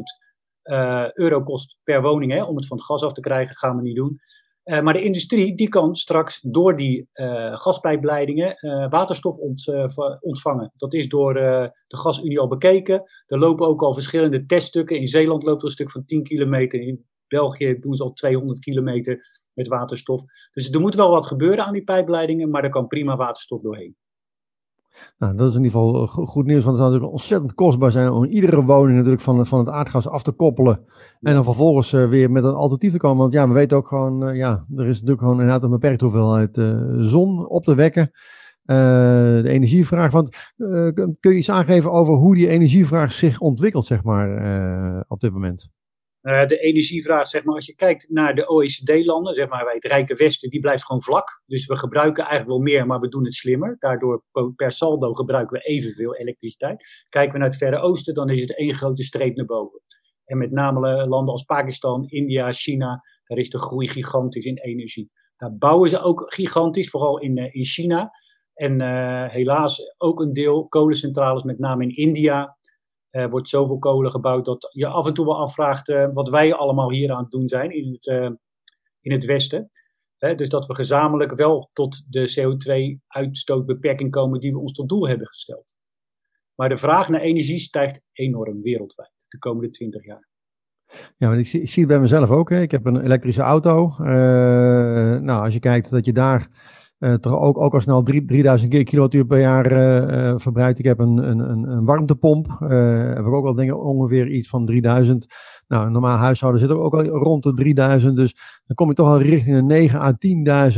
uh, 0.65 1.13
euro 1.13 1.43
kost 1.43 1.79
per 1.83 2.03
woning 2.03 2.33
hè, 2.33 2.43
om 2.43 2.57
het 2.57 2.67
van 2.67 2.77
het 2.77 2.87
gas 2.87 3.03
af 3.03 3.13
te 3.13 3.21
krijgen. 3.21 3.57
Gaan 3.57 3.77
we 3.77 3.83
niet 3.83 3.97
doen. 3.97 4.21
Uh, 4.69 4.81
maar 4.81 4.93
de 4.93 5.03
industrie 5.03 5.55
die 5.55 5.69
kan 5.69 5.95
straks 5.97 6.41
door 6.41 6.77
die 6.77 7.09
uh, 7.15 7.57
gaspijpleidingen 7.57 8.57
uh, 8.61 8.91
waterstof 8.91 9.37
ont, 9.37 9.73
ontvangen. 10.21 10.73
Dat 10.77 10.95
is 10.95 11.09
door 11.09 11.35
de 11.35 11.73
Gasunie 11.89 12.41
al 12.41 12.49
bekeken. 12.49 13.03
Er 13.27 13.39
lopen 13.39 13.67
ook 13.67 13.83
al 13.83 13.95
verschillende 13.95 14.47
teststukken. 14.47 14.99
In 14.99 15.07
Zeeland 15.07 15.43
loopt 15.43 15.59
er 15.59 15.65
een 15.65 15.71
stuk 15.71 15.91
van 15.91 16.05
10 16.05 16.23
kilometer. 16.23 16.81
In 16.81 17.07
België 17.29 17.79
doen 17.81 17.95
ze 17.95 18.03
al 18.03 18.13
200 18.13 18.61
kilometer 18.61 19.21
met 19.53 19.69
waterstof. 19.69 20.23
Dus 20.53 20.71
er 20.71 20.81
moet 20.81 20.95
wel 20.95 21.11
wat 21.11 21.27
gebeuren 21.27 21.65
aan 21.65 21.73
die 21.73 21.85
pijpleidingen, 21.85 22.51
maar 22.51 22.65
er 22.65 22.71
kan 22.71 22.87
prima 22.87 23.17
waterstof 23.17 23.61
doorheen. 23.61 23.97
Nou, 25.19 25.37
dat 25.37 25.49
is 25.49 25.57
in 25.57 25.65
ieder 25.65 25.81
geval 25.81 26.07
goed 26.07 26.47
nieuws, 26.47 26.65
want 26.65 26.77
het 26.77 26.85
zou 26.85 26.91
natuurlijk 26.91 27.13
ontzettend 27.13 27.55
kostbaar 27.55 27.93
zijn 27.93 28.11
om 28.11 28.25
iedere 28.25 28.65
woning 28.65 28.97
natuurlijk 28.97 29.23
van, 29.23 29.47
van 29.47 29.59
het 29.59 29.69
aardgas 29.69 30.09
af 30.09 30.23
te 30.23 30.33
koppelen. 30.33 30.81
En 31.21 31.35
dan 31.35 31.45
vervolgens 31.45 31.93
uh, 31.93 32.09
weer 32.09 32.31
met 32.31 32.45
een 32.45 32.55
alternatief 32.55 32.93
te 32.93 32.99
komen. 32.99 33.19
Want 33.19 33.33
ja, 33.33 33.49
we 33.49 33.55
weten 33.55 33.77
ook 33.77 33.89
gewoon, 33.89 34.29
uh, 34.29 34.37
ja, 34.37 34.65
er 34.77 34.87
is 34.87 34.95
natuurlijk 34.95 35.21
gewoon 35.21 35.41
inderdaad 35.41 35.63
een 35.63 35.71
beperkte 35.71 36.05
hoeveelheid 36.05 36.57
uh, 36.57 36.81
zon 36.97 37.49
op 37.49 37.65
te 37.65 37.75
wekken. 37.75 38.11
de 38.65 39.43
energievraag, 39.45 40.13
want 40.13 40.37
kun 41.21 41.33
je 41.33 41.37
iets 41.37 41.51
aangeven 41.51 41.93
over 41.93 42.15
hoe 42.15 42.35
die 42.35 42.49
energievraag 42.49 43.13
zich 43.13 43.41
ontwikkelt, 43.41 43.87
zeg 43.87 44.03
maar, 44.03 45.05
op 45.09 45.21
dit 45.21 45.33
moment? 45.33 45.78
Uh, 46.23 46.47
de 46.47 46.59
energievraag, 46.59 47.29
zeg 47.29 47.45
maar, 47.45 47.55
als 47.55 47.67
je 47.67 47.75
kijkt 47.75 48.11
naar 48.11 48.35
de 48.35 48.49
OECD-landen, 48.49 49.35
zeg 49.35 49.49
maar, 49.49 49.65
wij 49.65 49.75
het 49.75 49.85
rijke 49.85 50.15
Westen, 50.15 50.51
die 50.51 50.61
blijft 50.61 50.85
gewoon 50.85 51.03
vlak. 51.03 51.43
Dus 51.47 51.67
we 51.67 51.77
gebruiken 51.77 52.23
eigenlijk 52.23 52.53
wel 52.53 52.61
meer, 52.61 52.87
maar 52.87 52.99
we 52.99 53.09
doen 53.09 53.25
het 53.25 53.35
slimmer. 53.35 53.77
Daardoor 53.79 54.25
per 54.57 54.73
saldo 54.73 55.13
gebruiken 55.13 55.59
we 55.59 55.65
evenveel 55.65 56.17
elektriciteit. 56.17 56.85
Kijken 57.09 57.33
we 57.33 57.39
naar 57.39 57.49
het 57.49 57.57
Verre 57.57 57.79
Oosten, 57.79 58.15
dan 58.15 58.31
is 58.31 58.41
het 58.41 58.57
één 58.57 58.75
grote 58.75 59.03
streep 59.03 59.37
naar 59.37 59.47
boven. 59.47 59.81
En 60.25 60.39
met 60.39 60.51
name 60.51 61.07
landen 61.09 61.33
als 61.33 61.43
Pakistan, 61.43 62.07
India, 62.09 62.53
China, 62.53 63.03
daar 63.25 63.39
is 63.39 63.51
de 63.51 63.59
groei 63.59 63.89
gigantisch 63.89 64.45
in 64.45 64.57
energie. 64.57 65.11
Daar 65.37 65.57
bouwen 65.57 65.89
ze 65.89 66.01
ook 66.01 66.35
gigantisch, 66.35 66.91
vooral 66.91 67.19
in, 67.19 67.37
uh, 67.37 67.55
in 67.55 67.65
China. 67.65 68.11
En 68.55 68.81
helaas 69.31 69.95
ook 69.97 70.21
een 70.21 70.33
deel 70.33 70.69
kolencentrales, 70.69 71.43
met 71.43 71.59
name 71.59 71.83
in 71.83 71.97
India, 71.97 72.58
wordt 73.27 73.49
zoveel 73.49 73.79
kolen 73.79 74.11
gebouwd 74.11 74.45
dat 74.45 74.69
je 74.73 74.87
af 74.87 75.07
en 75.07 75.15
toe 75.15 75.25
wel 75.25 75.41
afvraagt 75.41 75.89
uh, 75.89 76.09
wat 76.13 76.29
wij 76.29 76.55
allemaal 76.55 76.93
hier 76.93 77.13
aan 77.13 77.23
het 77.23 77.31
doen 77.31 77.49
zijn 77.49 77.71
in 77.71 77.93
het, 77.93 78.07
uh, 78.07 78.31
in 79.01 79.13
het 79.13 79.25
Westen. 79.25 79.71
dus 80.19 80.49
dat 80.49 80.67
we 80.67 80.75
gezamenlijk 80.75 81.35
wel 81.37 81.71
tot 81.73 82.13
de 82.13 82.35
CO2-uitstootbeperking 82.39 84.11
komen 84.11 84.41
die 84.41 84.53
we 84.53 84.59
ons 84.59 84.73
tot 84.73 84.89
doel 84.89 85.09
hebben 85.09 85.27
gesteld. 85.27 85.77
Maar 86.55 86.69
de 86.69 86.77
vraag 86.77 87.09
naar 87.09 87.21
energie 87.21 87.59
stijgt 87.59 88.03
enorm 88.13 88.63
wereldwijd 88.63 89.27
de 89.29 89.39
komende 89.39 89.71
20 89.71 90.05
jaar. 90.05 90.29
Ja, 91.17 91.33
ik 91.33 91.47
zie, 91.47 91.63
ik 91.63 91.71
zie 91.71 91.83
het 91.83 91.93
bij 91.93 92.01
mezelf 92.01 92.31
ook. 92.31 92.51
Hè. 92.51 92.61
Ik 92.61 92.71
heb 92.71 92.87
een 92.87 93.05
elektrische 93.05 93.43
auto. 93.43 93.95
Nou, 95.21 95.45
als 95.45 95.53
je 95.55 95.61
kijkt 95.61 95.91
dat 95.91 96.05
je 96.05 96.13
daar 96.13 96.49
uh, 96.99 97.15
toch 97.15 97.39
ook, 97.39 97.59
ook 97.59 97.75
al 97.75 97.81
snel 97.81 98.03
3000 98.03 98.85
kilowattuur 98.85 99.27
per 99.27 99.41
jaar 99.41 99.73
uh, 99.73 100.35
verbruikt. 100.37 100.79
Ik 100.79 100.85
heb 100.85 100.99
een, 100.99 101.17
een, 101.17 101.69
een 101.69 101.85
warmtepomp. 101.85 102.57
heb 102.59 103.19
ik 103.19 103.33
ook 103.33 103.47
al 103.47 103.55
dingen 103.55 103.81
ongeveer 103.81 104.29
iets 104.29 104.49
van 104.49 104.67
3000. 104.67 105.27
Nou, 105.69 105.87
een 105.87 105.93
normaal 105.93 106.17
huishouden 106.17 106.61
zit 106.61 106.71
ook 106.71 106.95
al 106.95 107.05
rond 107.05 107.43
de 107.43 107.55
3000. 107.55 108.17
Dus 108.17 108.37
dan 108.67 108.77
kom 108.77 108.89
je 108.89 108.95
toch 108.95 109.09
al 109.09 109.21
richting 109.21 109.57
de 109.57 109.63
9 109.63 110.01
à 110.01 110.13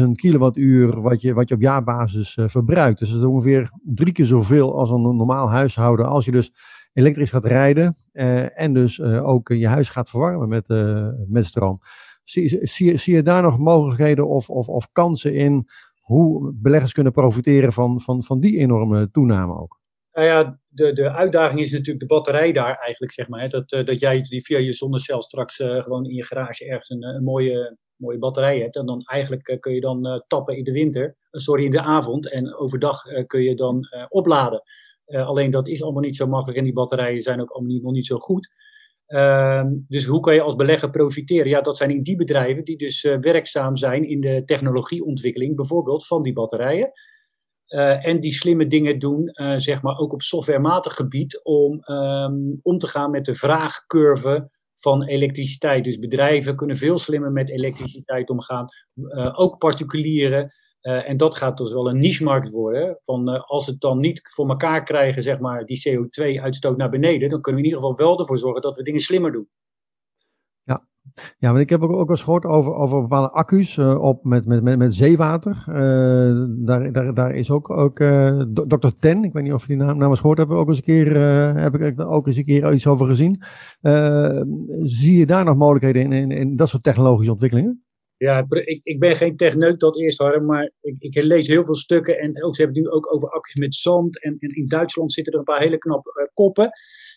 10.000 0.00 0.10
kilowattuur 0.12 1.00
wat 1.00 1.20
je, 1.20 1.34
wat 1.34 1.48
je 1.48 1.54
op 1.54 1.60
jaarbasis 1.60 2.38
verbruikt. 2.46 2.98
Dus 2.98 3.08
dat 3.10 3.18
is 3.18 3.24
ongeveer 3.24 3.70
drie 3.82 4.12
keer 4.12 4.26
zoveel 4.26 4.78
als 4.78 4.90
een 4.90 5.16
normaal 5.16 5.50
huishouden. 5.50 6.06
Als 6.06 6.24
je 6.24 6.30
dus 6.30 6.52
elektrisch 6.92 7.30
gaat 7.30 7.44
rijden 7.44 7.96
en 8.54 8.72
dus 8.72 9.02
ook 9.02 9.48
je 9.48 9.68
huis 9.68 9.88
gaat 9.88 10.10
verwarmen 10.10 10.48
met, 10.48 10.64
met 11.28 11.44
stroom. 11.44 11.80
Zie, 12.24 12.66
zie, 12.66 12.96
zie 12.96 13.14
je 13.14 13.22
daar 13.22 13.42
nog 13.42 13.58
mogelijkheden 13.58 14.28
of, 14.28 14.50
of, 14.50 14.68
of 14.68 14.88
kansen 14.92 15.34
in 15.34 15.68
hoe 16.10 16.52
beleggers 16.54 16.92
kunnen 16.92 17.12
profiteren 17.12 17.72
van, 17.72 18.00
van, 18.00 18.24
van 18.24 18.40
die 18.40 18.58
enorme 18.58 19.10
toename 19.10 19.60
ook. 19.60 19.80
Nou 20.12 20.26
ja, 20.26 20.58
de, 20.68 20.92
de 20.92 21.10
uitdaging 21.10 21.60
is 21.60 21.72
natuurlijk 21.72 22.00
de 22.00 22.14
batterij 22.14 22.52
daar 22.52 22.76
eigenlijk, 22.76 23.12
zeg 23.12 23.28
maar. 23.28 23.40
Hè? 23.40 23.48
Dat, 23.48 23.72
uh, 23.72 23.84
dat 23.84 24.00
jij 24.00 24.20
die 24.20 24.44
via 24.44 24.58
je 24.58 24.72
zonnecel 24.72 25.22
straks 25.22 25.58
uh, 25.58 25.82
gewoon 25.82 26.04
in 26.04 26.14
je 26.14 26.24
garage 26.24 26.64
ergens 26.64 26.90
een, 26.90 27.02
een, 27.02 27.24
mooie, 27.24 27.76
mooie 27.96 28.18
batterij 28.18 28.58
hebt. 28.58 28.76
En 28.76 28.86
dan 28.86 29.02
eigenlijk 29.02 29.56
kun 29.60 29.74
je 29.74 29.80
dan 29.80 30.24
tappen 30.26 30.56
in 30.56 30.64
de 30.64 30.72
winter, 30.72 31.16
sorry, 31.30 31.64
in 31.64 31.70
de 31.70 31.82
avond. 31.82 32.30
En 32.30 32.54
overdag 32.56 33.02
kun 33.26 33.42
je 33.42 33.54
dan 33.54 33.88
opladen. 34.08 34.62
alleen 35.06 35.50
dat 35.50 35.68
is 35.68 35.82
allemaal 35.82 36.02
niet 36.02 36.16
zo 36.16 36.26
makkelijk 36.26 36.58
en 36.58 36.64
die 36.64 36.72
batterijen 36.72 37.20
zijn 37.20 37.40
ook 37.40 37.50
allemaal 37.50 37.72
niet, 37.72 37.82
nog 37.82 37.92
niet 37.92 38.06
zo 38.06 38.16
goed. 38.16 38.50
Ehm, 39.10 39.68
dus 39.88 40.04
hoe 40.04 40.20
kan 40.20 40.34
je 40.34 40.40
als 40.40 40.54
belegger 40.54 40.90
profiteren? 40.90 41.48
Ja, 41.48 41.60
dat 41.60 41.76
zijn 41.76 41.90
in 41.90 42.02
die 42.02 42.16
bedrijven 42.16 42.64
die 42.64 42.76
dus 42.76 43.04
uh, 43.04 43.16
werkzaam 43.20 43.76
zijn 43.76 44.08
in 44.08 44.20
de 44.20 44.42
technologieontwikkeling, 44.44 45.56
bijvoorbeeld 45.56 46.06
van 46.06 46.22
die 46.22 46.32
batterijen. 46.32 46.92
Uh, 47.68 48.06
en 48.06 48.20
die 48.20 48.32
slimme 48.32 48.66
dingen 48.66 48.98
doen, 48.98 49.30
uh, 49.32 49.54
zeg 49.56 49.82
maar 49.82 49.98
ook 49.98 50.12
op 50.12 50.22
softwarematig 50.22 50.94
gebied, 50.94 51.40
om 51.42 51.80
um, 51.84 52.58
om 52.62 52.78
te 52.78 52.86
gaan 52.86 53.10
met 53.10 53.24
de 53.24 53.34
vraagcurve 53.34 54.50
van 54.80 55.02
elektriciteit. 55.02 55.84
Dus 55.84 55.98
bedrijven 55.98 56.56
kunnen 56.56 56.76
veel 56.76 56.98
slimmer 56.98 57.32
met 57.32 57.50
elektriciteit 57.50 58.30
omgaan. 58.30 58.66
ook 59.32 59.58
particulieren. 59.58 60.52
Uh, 60.82 61.08
en 61.08 61.16
dat 61.16 61.36
gaat 61.36 61.58
dus 61.58 61.72
wel 61.72 61.88
een 61.88 62.00
niche-markt 62.00 62.50
worden. 62.50 62.96
Van, 62.98 63.28
uh, 63.28 63.40
als 63.40 63.66
het 63.66 63.80
dan 63.80 63.98
niet 63.98 64.20
voor 64.34 64.48
elkaar 64.48 64.82
krijgen, 64.82 65.22
zeg 65.22 65.38
maar, 65.38 65.64
die 65.64 65.88
CO2-uitstoot 65.88 66.76
naar 66.76 66.90
beneden, 66.90 67.28
dan 67.28 67.40
kunnen 67.40 67.60
we 67.60 67.66
in 67.66 67.74
ieder 67.74 67.88
geval 67.88 68.06
wel 68.06 68.18
ervoor 68.18 68.38
zorgen 68.38 68.62
dat 68.62 68.76
we 68.76 68.82
dingen 68.82 69.00
slimmer 69.00 69.32
doen. 69.32 69.48
Ja, 70.62 70.86
ja 71.38 71.52
maar 71.52 71.60
ik 71.60 71.70
heb 71.70 71.82
ook, 71.82 71.92
ook 71.92 72.10
eens 72.10 72.22
gehoord 72.22 72.44
over, 72.44 72.74
over 72.74 73.00
bepaalde 73.00 73.30
accu's 73.30 73.76
uh, 73.76 74.02
op 74.02 74.24
met, 74.24 74.46
met, 74.46 74.62
met, 74.62 74.78
met 74.78 74.94
zeewater. 74.94 75.62
daar, 76.64 76.92
daar, 76.92 77.14
daar 77.14 77.34
is 77.34 77.50
ook, 77.50 77.70
ook 77.70 77.96
Dr. 78.68 78.88
Ten, 78.98 79.24
ik 79.24 79.32
weet 79.32 79.42
niet 79.42 79.52
of 79.52 79.62
je 79.62 79.68
die 79.68 79.76
naam, 79.76 79.98
naam 79.98 80.10
eens 80.10 80.20
gehoord 80.20 80.38
hebt, 80.38 80.50
ook 80.50 80.68
eens 80.68 80.76
een 80.76 80.82
keer, 80.82 81.16
heb 81.56 81.74
ik 81.74 82.00
ook 82.00 82.26
eens 82.26 82.36
een 82.36 82.44
keer 82.44 82.72
iets 82.72 82.86
over 82.86 83.06
gezien. 83.06 83.42
zie 84.82 85.18
je 85.18 85.26
daar 85.26 85.44
nog 85.44 85.56
mogelijkheden 85.56 86.02
in, 86.02 86.12
in, 86.12 86.30
in 86.30 86.56
dat 86.56 86.68
soort 86.68 86.82
technologische 86.82 87.32
ontwikkelingen? 87.32 87.84
Ja, 88.20 88.46
ik, 88.48 88.80
ik 88.82 88.98
ben 88.98 89.16
geen 89.16 89.36
techneut 89.36 89.80
dat 89.80 89.98
eerst, 89.98 90.18
Harm, 90.18 90.46
maar 90.46 90.70
ik, 90.80 90.96
ik, 90.98 91.22
lees 91.22 91.46
heel 91.46 91.64
veel 91.64 91.74
stukken. 91.74 92.18
En 92.18 92.44
ook, 92.44 92.54
ze 92.54 92.62
hebben 92.62 92.82
nu 92.82 92.88
ook 92.88 93.14
over 93.14 93.28
accu's 93.28 93.54
met 93.54 93.74
zand. 93.74 94.22
En, 94.22 94.36
en 94.38 94.48
in 94.48 94.66
Duitsland 94.66 95.12
zitten 95.12 95.32
er 95.32 95.38
een 95.38 95.44
paar 95.44 95.60
hele 95.60 95.78
knappe 95.78 96.10
uh, 96.20 96.26
koppen. 96.34 96.70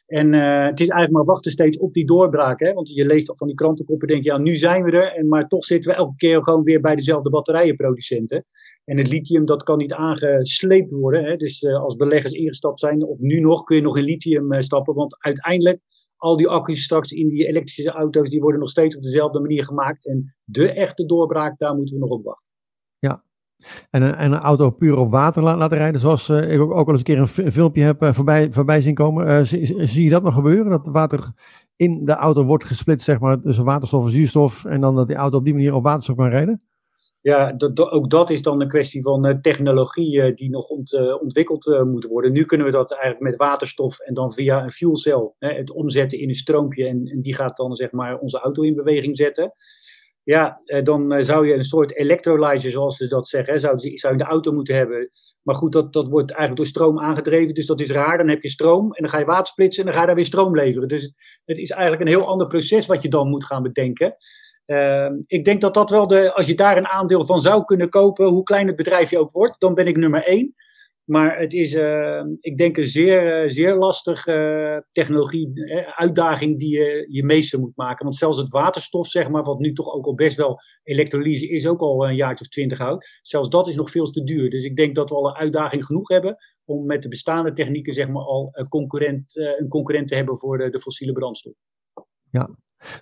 En 0.06 0.34
uh, 0.34 0.66
het 0.66 0.80
is 0.80 0.88
eigenlijk 0.88 1.12
maar 1.12 1.34
wachten 1.34 1.52
steeds 1.52 1.78
op 1.78 1.94
die 1.94 2.06
doorbraak. 2.06 2.60
Hè? 2.60 2.74
Want 2.74 2.90
je 2.90 3.06
leest 3.06 3.38
van 3.38 3.48
die 3.48 3.56
krantenkoppen 3.56 4.08
denk 4.08 4.24
je, 4.24 4.30
ja, 4.30 4.38
nu 4.38 4.56
zijn 4.56 4.84
we 4.84 4.92
er. 4.92 5.14
En, 5.16 5.28
maar 5.28 5.48
toch 5.48 5.64
zitten 5.64 5.92
we 5.92 5.98
elke 5.98 6.16
keer 6.16 6.44
gewoon 6.44 6.64
weer 6.64 6.82
bij 6.82 6.96
dezelfde 6.96 7.30
batterijenproducenten. 7.30 8.46
En 8.86 8.98
het 8.98 9.08
lithium, 9.08 9.46
dat 9.46 9.64
kan 9.64 9.78
niet 9.78 9.94
aangesleept 9.94 10.92
worden. 10.92 11.24
Hè? 11.24 11.36
Dus 11.36 11.62
uh, 11.62 11.84
als 11.84 11.96
beleggers 11.96 12.34
ingestapt 12.34 12.80
zijn, 12.80 13.04
of 13.04 13.20
nu 13.20 13.40
nog, 13.40 13.64
kun 13.64 13.76
je 13.76 13.82
nog 13.82 13.98
in 13.98 14.04
lithium 14.04 14.62
stappen. 14.62 14.94
Want 14.94 15.16
uiteindelijk 15.20 15.80
al 16.24 16.38
die 16.38 16.48
accu's 16.48 16.84
straks 16.84 17.12
in 17.12 17.30
die 17.30 17.48
elektrische 17.48 17.92
auto's, 17.92 18.30
die 18.30 18.42
worden 18.42 18.60
nog 18.60 18.70
steeds 18.70 18.96
op 18.96 19.04
dezelfde 19.04 19.40
manier 19.40 19.64
gemaakt. 19.64 20.08
En 20.08 20.36
de 20.44 20.72
echte 20.74 21.06
doorbraak, 21.06 21.58
daar 21.58 21.76
moeten 21.76 21.96
we 21.96 22.02
nog 22.02 22.10
op 22.10 22.24
wachten. 22.24 22.52
Ja, 23.00 23.24
en 23.90 24.02
een, 24.02 24.16
en 24.16 24.32
een 24.32 24.40
auto 24.40 24.70
puur 24.70 24.98
op 24.98 25.12
water 25.12 25.44
laten 25.44 25.78
rijden, 25.78 26.00
zoals 26.00 26.30
uh, 26.30 26.54
ik 26.54 26.60
ook, 26.60 26.72
ook 26.72 26.88
al 26.88 26.92
eens 26.92 26.98
een 26.98 27.06
keer 27.06 27.46
een, 27.46 27.52
filmpje 27.52 27.84
heb 27.84 28.04
uh, 28.04 28.14
voorbij, 28.14 28.52
voorbij 28.52 28.82
zien 28.82 28.96
komen. 28.96 29.48
Zie, 29.48 29.88
zie, 29.88 30.04
je 30.04 30.10
dat 30.10 30.24
nog 30.24 30.34
gebeuren? 30.34 30.70
Dat 30.70 30.86
water 30.86 31.32
in 31.76 32.06
de 32.06 32.14
auto 32.14 32.44
wordt 32.44 32.66
gesplitst, 32.66 33.06
zeg 33.06 33.20
maar, 33.20 33.42
tussen 33.42 33.66
waterstof 33.66 34.06
en 34.06 34.12
zuurstof. 34.12 34.66
En 34.66 34.82
dan 34.82 34.96
dat 34.96 35.08
die 35.08 35.16
auto 35.16 35.38
op 35.38 35.44
die 35.44 35.54
manier 35.54 35.74
op 35.74 35.84
waterstof 35.84 36.16
kan 36.16 36.30
rijden? 36.30 36.62
Ja, 37.24 37.56
ook 37.76 38.10
dat 38.10 38.30
is 38.30 38.42
dan 38.42 38.62
een 38.62 38.68
kwestie 38.68 39.02
van 39.02 39.28
uh, 39.28 39.36
technologie 39.42 40.18
uh, 40.18 40.36
die 40.36 40.50
nog 40.50 40.68
ont, 40.68 40.94
uh, 40.94 41.22
ontwikkeld 41.22 41.84
moet 41.86 42.06
worden. 42.06 42.32
Nu 42.32 42.46
kunnen 42.46 42.66
we 42.66 42.72
dat 42.72 42.92
eigenlijk 42.92 43.32
met 43.32 43.36
waterstof 43.36 44.00
en 44.00 44.14
dan 44.14 44.34
via 44.34 44.64
een 44.64 44.72
fuelcel 44.72 45.36
hè, 45.40 45.54
het 45.54 45.72
omzetten 45.72 46.20
in 46.20 46.28
een 46.28 46.34
stroompje. 46.36 46.88
En, 46.88 47.06
en, 47.08 47.22
die 47.22 47.36
gaat 47.36 47.58
dan 47.58 47.76
zeg 47.76 47.92
maar 47.92 48.18
onze 48.18 48.40
auto 48.40 48.62
in 48.62 48.76
beweging 48.76 49.18
zetten. 49.18 49.54
Ja, 50.24 50.60
dan 50.84 51.24
zou 51.24 51.48
je 51.48 51.54
een 51.54 51.64
soort 51.64 51.96
electrolyzer, 51.96 52.72
zoals 52.72 52.98
ze 52.98 53.08
dat 53.08 53.28
zeggen, 53.28 53.60
zou, 53.60 53.78
zou 53.78 54.14
je 54.14 54.20
de 54.20 54.30
auto 54.30 54.52
moeten 54.52 54.76
hebben. 54.76 55.10
Maar 55.42 55.56
goed, 55.56 55.72
dat, 55.72 55.94
dat 55.94 56.08
wordt 56.08 56.32
eigenlijk 56.32 56.60
door 56.60 56.70
stroom 56.70 57.00
aangedreven, 57.00 57.54
dus 57.54 57.66
dat 57.66 57.82
is 57.82 57.92
raar. 57.92 58.18
Dan 58.18 58.30
heb 58.30 58.42
je 58.42 58.50
stroom 58.50 58.94
en 58.94 59.04
dan 59.04 59.10
ga 59.10 59.20
je 59.20 59.26
water 59.26 59.48
splitsen 59.48 59.80
en 59.80 59.86
dan 59.86 59.94
ga 59.94 60.02
je 60.02 60.08
daar 60.08 60.16
weer 60.16 60.26
stroom 60.26 60.56
leveren. 60.56 60.88
Dus 60.88 61.14
het 61.46 61.58
is 61.58 61.70
eigenlijk 61.70 62.02
een 62.02 62.08
heel 62.08 62.28
ander 62.28 62.48
proces 62.48 62.86
wat 62.86 63.02
je 63.02 63.10
dan 63.10 63.30
moet 63.30 63.46
gaan 63.46 63.64
bedenken. 63.64 64.16
Uh, 64.66 65.10
ik 65.28 65.46
denk 65.46 65.62
dat 65.62 65.74
dat 65.74 65.90
wel 65.90 66.08
de, 66.08 66.34
als 66.34 66.48
je 66.48 66.56
daar 66.56 66.78
een 66.78 66.88
aandeel 66.88 67.26
van 67.26 67.40
zou 67.40 67.64
kunnen 67.64 67.90
kopen, 67.90 68.28
hoe 68.28 68.44
klein 68.44 68.68
het 68.68 68.76
bedrijf 68.76 69.10
je 69.10 69.20
ook 69.20 69.32
wordt, 69.32 69.60
dan 69.60 69.74
ben 69.74 69.88
ik 69.88 69.98
nummer 69.98 70.24
één. 70.24 70.56
Maar 71.04 71.40
het 71.40 71.54
is, 71.54 71.74
uh, 71.74 72.24
ik 72.40 72.58
denk, 72.58 72.78
een 72.78 72.86
zeer, 72.86 73.44
uh, 73.44 73.50
zeer 73.50 73.76
lastige 73.76 74.86
technologie, 74.92 75.52
uitdaging 75.96 76.60
die 76.60 76.78
je 76.78 77.06
je 77.10 77.24
meester 77.24 77.60
moet 77.60 77.76
maken. 77.76 78.04
Want 78.04 78.16
zelfs 78.16 78.38
het 78.38 78.50
waterstof, 78.50 79.08
zeg 79.08 79.30
maar, 79.30 79.44
wat 79.44 79.60
nu 79.60 79.74
toch 79.74 79.94
ook 79.94 80.06
al 80.06 80.16
best 80.16 80.38
wel 80.38 80.60
elektrolyse 80.84 81.50
is, 81.50 81.68
ook 81.68 81.82
al 81.82 82.08
een 82.08 82.16
jaartje 82.16 82.46
of 82.46 82.52
twintig 82.52 82.80
oud. 82.80 83.06
Zelfs 83.22 83.50
dat 83.50 83.68
is 83.68 83.76
nog 83.76 83.92
veel 83.92 84.06
te 84.06 84.24
duur. 84.24 84.50
Dus 84.50 84.64
ik 84.64 84.76
denk 84.76 84.96
dat 84.96 85.10
we 85.10 85.16
al 85.16 85.28
een 85.28 85.36
uitdaging 85.36 85.86
genoeg 85.86 86.08
hebben 86.08 86.38
om 86.66 86.86
met 86.86 87.02
de 87.02 87.08
bestaande 87.08 87.54
technieken, 87.54 87.94
zeg 87.94 88.08
maar, 88.08 88.24
al 88.24 88.50
een 88.52 88.68
concurrent, 88.68 89.38
een 89.60 89.68
concurrent 89.68 90.08
te 90.08 90.16
hebben 90.16 90.38
voor 90.38 90.58
de, 90.58 90.70
de 90.70 90.80
fossiele 90.80 91.14
brandstof. 91.14 91.54
Ja, 92.32 92.50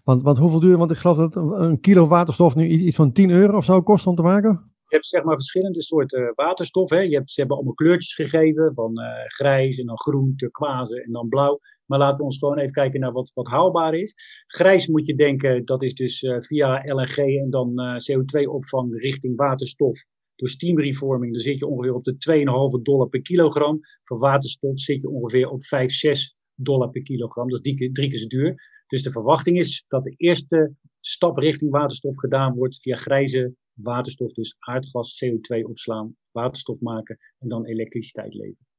want, 0.04 0.24
want 0.24 0.38
hoeveel 0.38 0.60
duur, 0.60 0.78
want 0.78 0.92
ik 0.92 0.98
geloof 0.98 1.18
dat 1.18 1.36
een 1.36 1.80
kilo 1.80 2.08
waterstof 2.08 2.56
nu 2.56 2.68
iets 2.68 2.96
van 2.96 3.12
10 3.12 3.30
euro 3.30 3.58
of 3.58 3.64
zo 3.64 3.82
kost 3.82 4.08
om 4.08 4.16
te 4.16 4.22
maken? 4.22 4.72
Je 4.92 4.98
hebt 4.98 5.10
zeg 5.10 5.24
maar 5.24 5.36
verschillende 5.36 5.82
soorten 5.82 6.32
waterstof. 6.36 6.90
Hè. 6.90 7.00
Je 7.00 7.16
hebt, 7.16 7.32
ze 7.32 7.40
hebben 7.40 7.58
allemaal 7.58 7.76
kleurtjes 7.76 8.14
gegeven, 8.14 8.74
van 8.74 9.00
uh, 9.00 9.06
grijs 9.26 9.78
en 9.78 9.86
dan 9.86 10.00
groen, 10.00 10.34
turquoise 10.36 11.04
en 11.04 11.12
dan 11.12 11.28
blauw. 11.28 11.60
Maar 11.86 12.00
laten 12.00 12.18
we 12.18 12.24
ons 12.24 12.38
gewoon 12.38 12.58
even 12.58 12.74
kijken 12.74 13.00
naar 13.00 13.12
wat, 13.12 13.32
wat 13.34 13.48
haalbaar 13.48 13.94
is. 13.94 14.14
Grijs 14.48 14.88
moet 14.88 15.06
je 15.06 15.16
denken, 15.16 15.66
dat 15.66 15.84
is 15.84 15.94
dus 15.94 16.22
uh, 16.22 16.40
via 16.40 16.84
LNG 16.86 17.18
en 17.18 17.50
dan 17.50 17.82
uh, 17.82 17.96
CO2-opvang 17.96 19.00
richting 19.00 19.36
waterstof. 19.36 20.06
Door 20.36 20.50
steamreforming, 20.50 21.32
dan 21.32 21.42
zit 21.42 21.60
je 21.60 21.68
ongeveer 21.68 21.94
op 21.94 22.04
de 22.04 22.16
2,5 22.78 22.82
dollar 22.82 23.10
per 23.10 23.22
kilogram. 23.22 23.80
Voor 24.04 24.20
waterstof 24.20 24.80
zit 24.80 25.02
je 25.02 25.10
ongeveer 25.10 25.50
op 25.50 25.66
5, 25.66 25.92
6 25.92 26.36
dollar 26.56 26.90
per 26.90 27.02
kilogram. 27.02 27.50
Dat 27.50 27.66
is 27.66 27.74
drie, 27.74 27.92
drie 27.92 28.10
keer 28.10 28.18
zo 28.18 28.28
duur. 28.28 28.81
Dus 28.92 29.04
de 29.04 29.12
verwachting 29.12 29.58
is 29.58 29.86
dat 29.88 30.04
de 30.04 30.14
eerste 30.18 30.74
stap 31.00 31.38
richting 31.38 31.72
waterstof 31.72 32.18
gedaan 32.18 32.56
wordt 32.56 32.82
via 32.82 32.96
grijze 32.96 33.56
waterstof, 33.74 34.32
dus 34.32 34.56
aardgas, 34.60 35.24
CO2 35.26 35.62
opslaan, 35.64 36.16
waterstof 36.32 36.80
maken 36.80 37.18
en 37.40 37.48
dan 37.48 37.66
elektriciteit 37.66 38.34
leveren. 38.34 38.71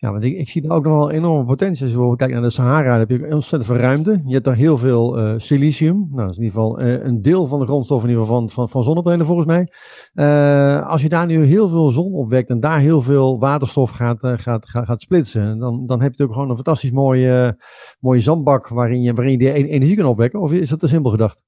Ja, 0.00 0.10
want 0.10 0.24
ik, 0.24 0.36
ik 0.36 0.48
zie 0.48 0.62
er 0.62 0.70
ook 0.70 0.84
nog 0.84 0.94
wel 0.94 1.10
enorme 1.10 1.44
potentie. 1.44 1.82
Als 1.82 1.90
je 1.90 1.96
bijvoorbeeld 1.96 2.18
kijkt 2.18 2.32
naar 2.32 2.42
de 2.42 2.50
Sahara, 2.50 2.98
heb 2.98 3.10
je 3.10 3.34
ontzettend 3.34 3.64
veel 3.64 3.76
ruimte. 3.76 4.22
Je 4.24 4.32
hebt 4.32 4.44
daar 4.44 4.56
heel 4.56 4.78
veel 4.78 5.18
uh, 5.18 5.34
silicium. 5.36 6.08
Nou, 6.10 6.22
dat 6.22 6.30
is 6.30 6.36
in 6.36 6.44
ieder 6.44 6.60
geval 6.60 6.80
uh, 6.80 7.04
een 7.04 7.22
deel 7.22 7.46
van 7.46 7.58
de 7.58 7.64
grondstof 7.64 8.02
in 8.02 8.08
ieder 8.08 8.24
geval 8.24 8.48
van, 8.48 8.68
van, 8.68 8.84
van 8.84 9.24
volgens 9.24 9.46
mij. 9.46 9.72
Uh, 10.14 10.86
als 10.86 11.02
je 11.02 11.08
daar 11.08 11.26
nu 11.26 11.44
heel 11.44 11.68
veel 11.68 11.90
zon 11.90 12.12
opwekt 12.12 12.50
en 12.50 12.60
daar 12.60 12.78
heel 12.78 13.02
veel 13.02 13.38
waterstof 13.38 13.90
gaat, 13.90 14.18
gaat, 14.20 14.68
gaat, 14.68 15.02
splitsen, 15.02 15.58
dan, 15.58 15.86
dan 15.86 16.00
heb 16.00 16.12
je 16.12 16.18
natuurlijk 16.18 16.32
gewoon 16.32 16.48
een 16.48 16.54
fantastisch 16.54 16.90
mooie, 16.90 17.62
mooie 18.00 18.20
zandbak 18.20 18.68
waarin 18.68 19.02
je, 19.02 19.12
waarin 19.14 19.32
je 19.32 19.38
die 19.38 19.52
energie 19.52 19.96
kan 19.96 20.06
opwekken. 20.06 20.40
Of 20.40 20.52
is 20.52 20.68
dat 20.68 20.78
te 20.78 20.88
simpel 20.88 21.10
gedacht? 21.10 21.47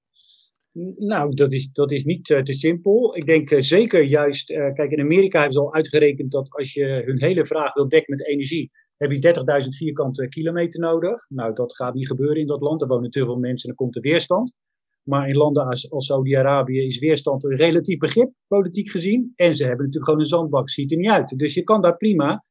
Nou, 0.97 1.35
dat 1.35 1.53
is, 1.53 1.73
dat 1.73 1.93
is 1.93 2.05
niet 2.05 2.29
uh, 2.29 2.43
te 2.43 2.53
simpel. 2.53 3.17
Ik 3.17 3.27
denk 3.27 3.51
uh, 3.51 3.61
zeker 3.61 4.03
juist, 4.03 4.51
uh, 4.51 4.73
kijk, 4.73 4.91
in 4.91 5.01
Amerika 5.01 5.39
hebben 5.39 5.55
ze 5.55 5.61
al 5.61 5.75
uitgerekend 5.75 6.31
dat 6.31 6.51
als 6.51 6.73
je 6.73 7.03
hun 7.05 7.21
hele 7.21 7.45
vraag 7.45 7.75
wil 7.75 7.89
dekken 7.89 8.15
met 8.17 8.27
energie, 8.27 8.71
heb 8.97 9.11
je 9.11 9.63
30.000 9.63 9.69
vierkante 9.69 10.29
kilometer 10.29 10.81
nodig. 10.81 11.29
Nou, 11.29 11.55
dat 11.55 11.77
gaat 11.77 11.95
niet 11.95 12.07
gebeuren 12.07 12.37
in 12.37 12.47
dat 12.47 12.61
land. 12.61 12.83
Er 12.83 12.89
wonen 12.89 13.11
te 13.11 13.25
veel 13.25 13.39
mensen 13.39 13.69
en 13.69 13.75
dan 13.77 13.87
komt 13.87 13.97
er 13.97 14.11
weerstand. 14.11 14.55
Maar 15.03 15.29
in 15.29 15.37
landen 15.37 15.67
als, 15.67 15.91
als 15.91 16.07
Saudi-Arabië 16.07 16.87
is 16.87 16.99
weerstand 16.99 17.45
een 17.45 17.57
relatief 17.57 17.99
begrip, 17.99 18.33
politiek 18.47 18.91
gezien. 18.91 19.33
En 19.37 19.55
ze 19.55 19.65
hebben 19.65 19.85
natuurlijk 19.85 20.05
gewoon 20.05 20.21
een 20.21 20.27
zandbak, 20.27 20.71
ziet 20.71 20.93
er 20.93 20.99
niet 20.99 21.11
uit. 21.11 21.39
Dus 21.39 21.55
je 21.55 21.63
kan 21.63 21.81
daar 21.81 21.97
prima 21.97 22.45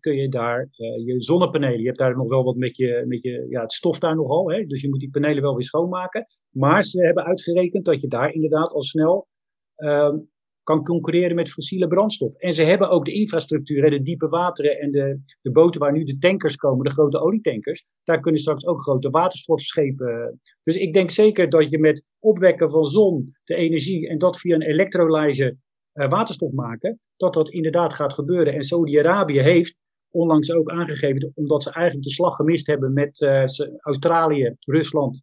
kun 0.00 0.16
je 0.16 0.28
daar 0.28 0.60
uh, 0.60 1.06
je 1.06 1.20
zonnepanelen, 1.20 1.80
je 1.80 1.86
hebt 1.86 1.98
daar 1.98 2.16
nog 2.16 2.28
wel 2.28 2.44
wat 2.44 2.56
met 2.56 2.76
je, 2.76 3.04
met 3.06 3.22
je 3.22 3.46
ja, 3.48 3.60
het 3.60 3.72
stof 3.72 3.98
daar 3.98 4.16
nogal, 4.16 4.50
hè, 4.50 4.64
dus 4.66 4.80
je 4.80 4.88
moet 4.88 5.00
die 5.00 5.10
panelen 5.10 5.42
wel 5.42 5.54
weer 5.54 5.64
schoonmaken. 5.64 6.26
Maar 6.54 6.84
ze 6.84 7.04
hebben 7.04 7.24
uitgerekend 7.24 7.84
dat 7.84 8.00
je 8.00 8.08
daar 8.08 8.32
inderdaad 8.32 8.72
al 8.72 8.82
snel 8.82 9.28
uh, 9.76 10.14
kan 10.62 10.82
concurreren 10.82 11.34
met 11.34 11.50
fossiele 11.50 11.88
brandstof. 11.88 12.34
En 12.34 12.52
ze 12.52 12.62
hebben 12.62 12.90
ook 12.90 13.04
de 13.04 13.12
infrastructuur, 13.12 13.90
de 13.90 14.02
diepe 14.02 14.28
wateren 14.28 14.78
en 14.78 14.90
de, 14.90 15.20
de 15.42 15.50
boten 15.50 15.80
waar 15.80 15.92
nu 15.92 16.04
de 16.04 16.18
tankers 16.18 16.56
komen, 16.56 16.84
de 16.84 16.90
grote 16.90 17.20
olietankers, 17.20 17.84
daar 18.04 18.20
kunnen 18.20 18.40
straks 18.40 18.66
ook 18.66 18.82
grote 18.82 19.10
waterstofschepen. 19.10 20.40
Dus 20.62 20.76
ik 20.76 20.92
denk 20.92 21.10
zeker 21.10 21.48
dat 21.48 21.70
je 21.70 21.78
met 21.78 22.04
opwekken 22.18 22.70
van 22.70 22.84
zon, 22.84 23.36
de 23.44 23.54
energie 23.54 24.08
en 24.08 24.18
dat 24.18 24.38
via 24.38 24.54
een 24.54 24.62
elektrolyzer 24.62 25.48
uh, 25.48 25.56
waterstof 26.06 26.52
maken, 26.52 27.00
dat 27.16 27.34
dat 27.34 27.50
inderdaad 27.50 27.94
gaat 27.94 28.14
gebeuren. 28.14 28.54
En 28.54 28.62
Saudi-Arabië 28.62 29.40
heeft 29.40 29.76
onlangs 30.10 30.52
ook 30.52 30.70
aangegeven, 30.70 31.32
omdat 31.34 31.62
ze 31.62 31.72
eigenlijk 31.72 32.06
de 32.06 32.12
slag 32.12 32.36
gemist 32.36 32.66
hebben 32.66 32.92
met 32.92 33.20
uh, 33.20 33.44
Australië, 33.80 34.56
Rusland 34.60 35.22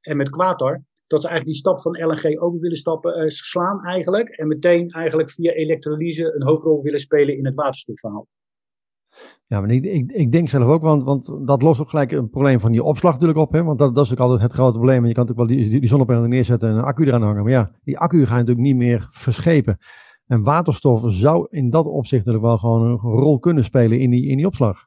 en 0.00 0.16
met 0.16 0.30
Qatar, 0.30 0.82
dat 1.06 1.20
ze 1.20 1.28
eigenlijk 1.28 1.46
die 1.46 1.54
stap 1.54 1.80
van 1.80 2.06
LNG 2.06 2.40
over 2.40 2.60
willen 2.60 2.76
stappen, 2.76 3.22
uh, 3.22 3.28
slaan 3.28 3.84
eigenlijk. 3.84 4.28
En 4.28 4.48
meteen 4.48 4.90
eigenlijk 4.90 5.30
via 5.30 5.52
elektrolyse 5.52 6.34
een 6.34 6.46
hoofdrol 6.46 6.82
willen 6.82 7.00
spelen 7.00 7.36
in 7.36 7.46
het 7.46 7.54
waterstofverhaal. 7.54 8.26
Ja, 9.46 9.60
maar 9.60 9.70
ik, 9.70 10.12
ik, 10.12 10.32
denk 10.32 10.48
zelf 10.48 10.68
ook, 10.68 10.82
want, 10.82 11.02
want 11.02 11.46
dat 11.46 11.62
lost 11.62 11.80
ook 11.80 11.90
gelijk 11.90 12.12
een 12.12 12.30
probleem 12.30 12.60
van 12.60 12.72
die 12.72 12.82
opslag 12.82 13.12
natuurlijk 13.12 13.38
op. 13.38 13.52
Hè? 13.52 13.64
Want 13.64 13.78
dat, 13.78 13.94
dat 13.94 14.04
is 14.04 14.12
ook 14.12 14.18
altijd 14.18 14.40
het 14.40 14.52
grote 14.52 14.72
probleem. 14.72 15.06
Je 15.06 15.14
kan 15.14 15.26
natuurlijk 15.26 15.48
wel 15.48 15.58
die, 15.58 15.80
die, 15.80 15.88
zonnepanelen 15.88 16.28
neerzetten 16.28 16.68
en 16.68 16.74
een 16.74 16.84
accu 16.84 17.06
eraan 17.06 17.22
hangen. 17.22 17.42
Maar 17.42 17.52
ja, 17.52 17.70
die 17.84 17.98
accu 17.98 18.26
ga 18.26 18.32
je 18.32 18.40
natuurlijk 18.40 18.66
niet 18.66 18.76
meer 18.76 19.08
verschepen. 19.10 19.78
En 20.26 20.42
waterstof 20.42 21.02
zou 21.06 21.46
in 21.50 21.70
dat 21.70 21.86
opzicht 21.86 22.24
natuurlijk 22.24 22.44
wel 22.44 22.58
gewoon 22.58 22.82
een 22.86 22.96
rol 22.96 23.38
kunnen 23.38 23.64
spelen 23.64 23.98
in 23.98 24.10
die, 24.10 24.26
in 24.26 24.36
die 24.36 24.46
opslag. 24.46 24.86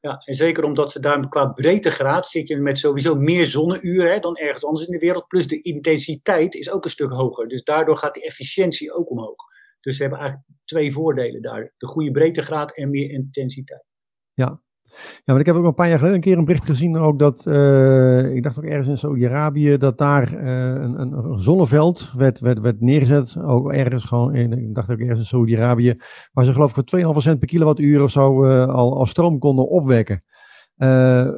Ja, 0.00 0.22
en 0.24 0.34
zeker 0.34 0.64
omdat 0.64 0.90
ze 0.90 1.00
daar 1.00 1.28
qua 1.28 1.46
breedtegraad 1.46 2.26
zit 2.26 2.48
je 2.48 2.56
met 2.56 2.78
sowieso 2.78 3.14
meer 3.14 3.46
zonneuren 3.46 4.20
dan 4.20 4.36
ergens 4.36 4.64
anders 4.64 4.86
in 4.86 4.92
de 4.92 5.06
wereld. 5.06 5.26
Plus 5.26 5.48
de 5.48 5.60
intensiteit 5.60 6.54
is 6.54 6.70
ook 6.70 6.84
een 6.84 6.90
stuk 6.90 7.10
hoger. 7.10 7.48
Dus 7.48 7.64
daardoor 7.64 7.96
gaat 7.96 8.14
die 8.14 8.24
efficiëntie 8.24 8.92
ook 8.92 9.10
omhoog. 9.10 9.44
Dus 9.80 9.96
ze 9.96 10.02
hebben 10.02 10.20
eigenlijk 10.20 10.50
twee 10.64 10.92
voordelen 10.92 11.42
daar. 11.42 11.74
De 11.76 11.86
goede 11.86 12.10
breedtegraad 12.10 12.76
en 12.76 12.90
meer 12.90 13.10
intensiteit. 13.10 13.84
Ja, 14.32 14.60
ja, 15.00 15.32
maar 15.32 15.40
ik 15.40 15.46
heb 15.46 15.56
ook 15.56 15.64
een 15.64 15.74
paar 15.74 15.88
jaar 15.88 15.96
geleden 15.98 16.16
een 16.16 16.22
keer 16.22 16.38
een 16.38 16.44
bericht 16.44 16.64
gezien 16.64 16.96
ook 16.96 17.18
dat, 17.18 17.46
uh, 17.46 18.34
ik 18.34 18.42
dacht 18.42 18.58
ook 18.58 18.64
ergens 18.64 18.88
in 18.88 18.98
Saudi-Arabië, 18.98 19.76
dat 19.76 19.98
daar 19.98 20.34
uh, 20.34 20.82
een, 20.82 21.00
een, 21.00 21.38
zonneveld 21.38 22.12
werd, 22.16 22.40
werd, 22.40 22.60
werd 22.60 22.80
neergezet. 22.80 23.36
Ook 23.42 23.72
ergens 23.72 24.04
gewoon, 24.04 24.34
in, 24.34 24.52
ik 24.52 24.74
dacht 24.74 24.90
ook 24.90 24.98
ergens 24.98 25.18
in 25.18 25.24
Saudi-Arabië, 25.24 25.96
waar 26.32 26.44
ze 26.44 26.52
geloof 26.52 26.76
ik 26.76 26.88
voor 26.88 27.14
2,5 27.14 27.18
cent 27.18 27.38
per 27.38 27.48
kilowattuur 27.48 28.02
of 28.02 28.10
zo 28.10 28.44
uh, 28.44 28.66
al, 28.66 28.98
al 28.98 29.06
stroom 29.06 29.38
konden 29.38 29.68
opwekken. 29.68 30.22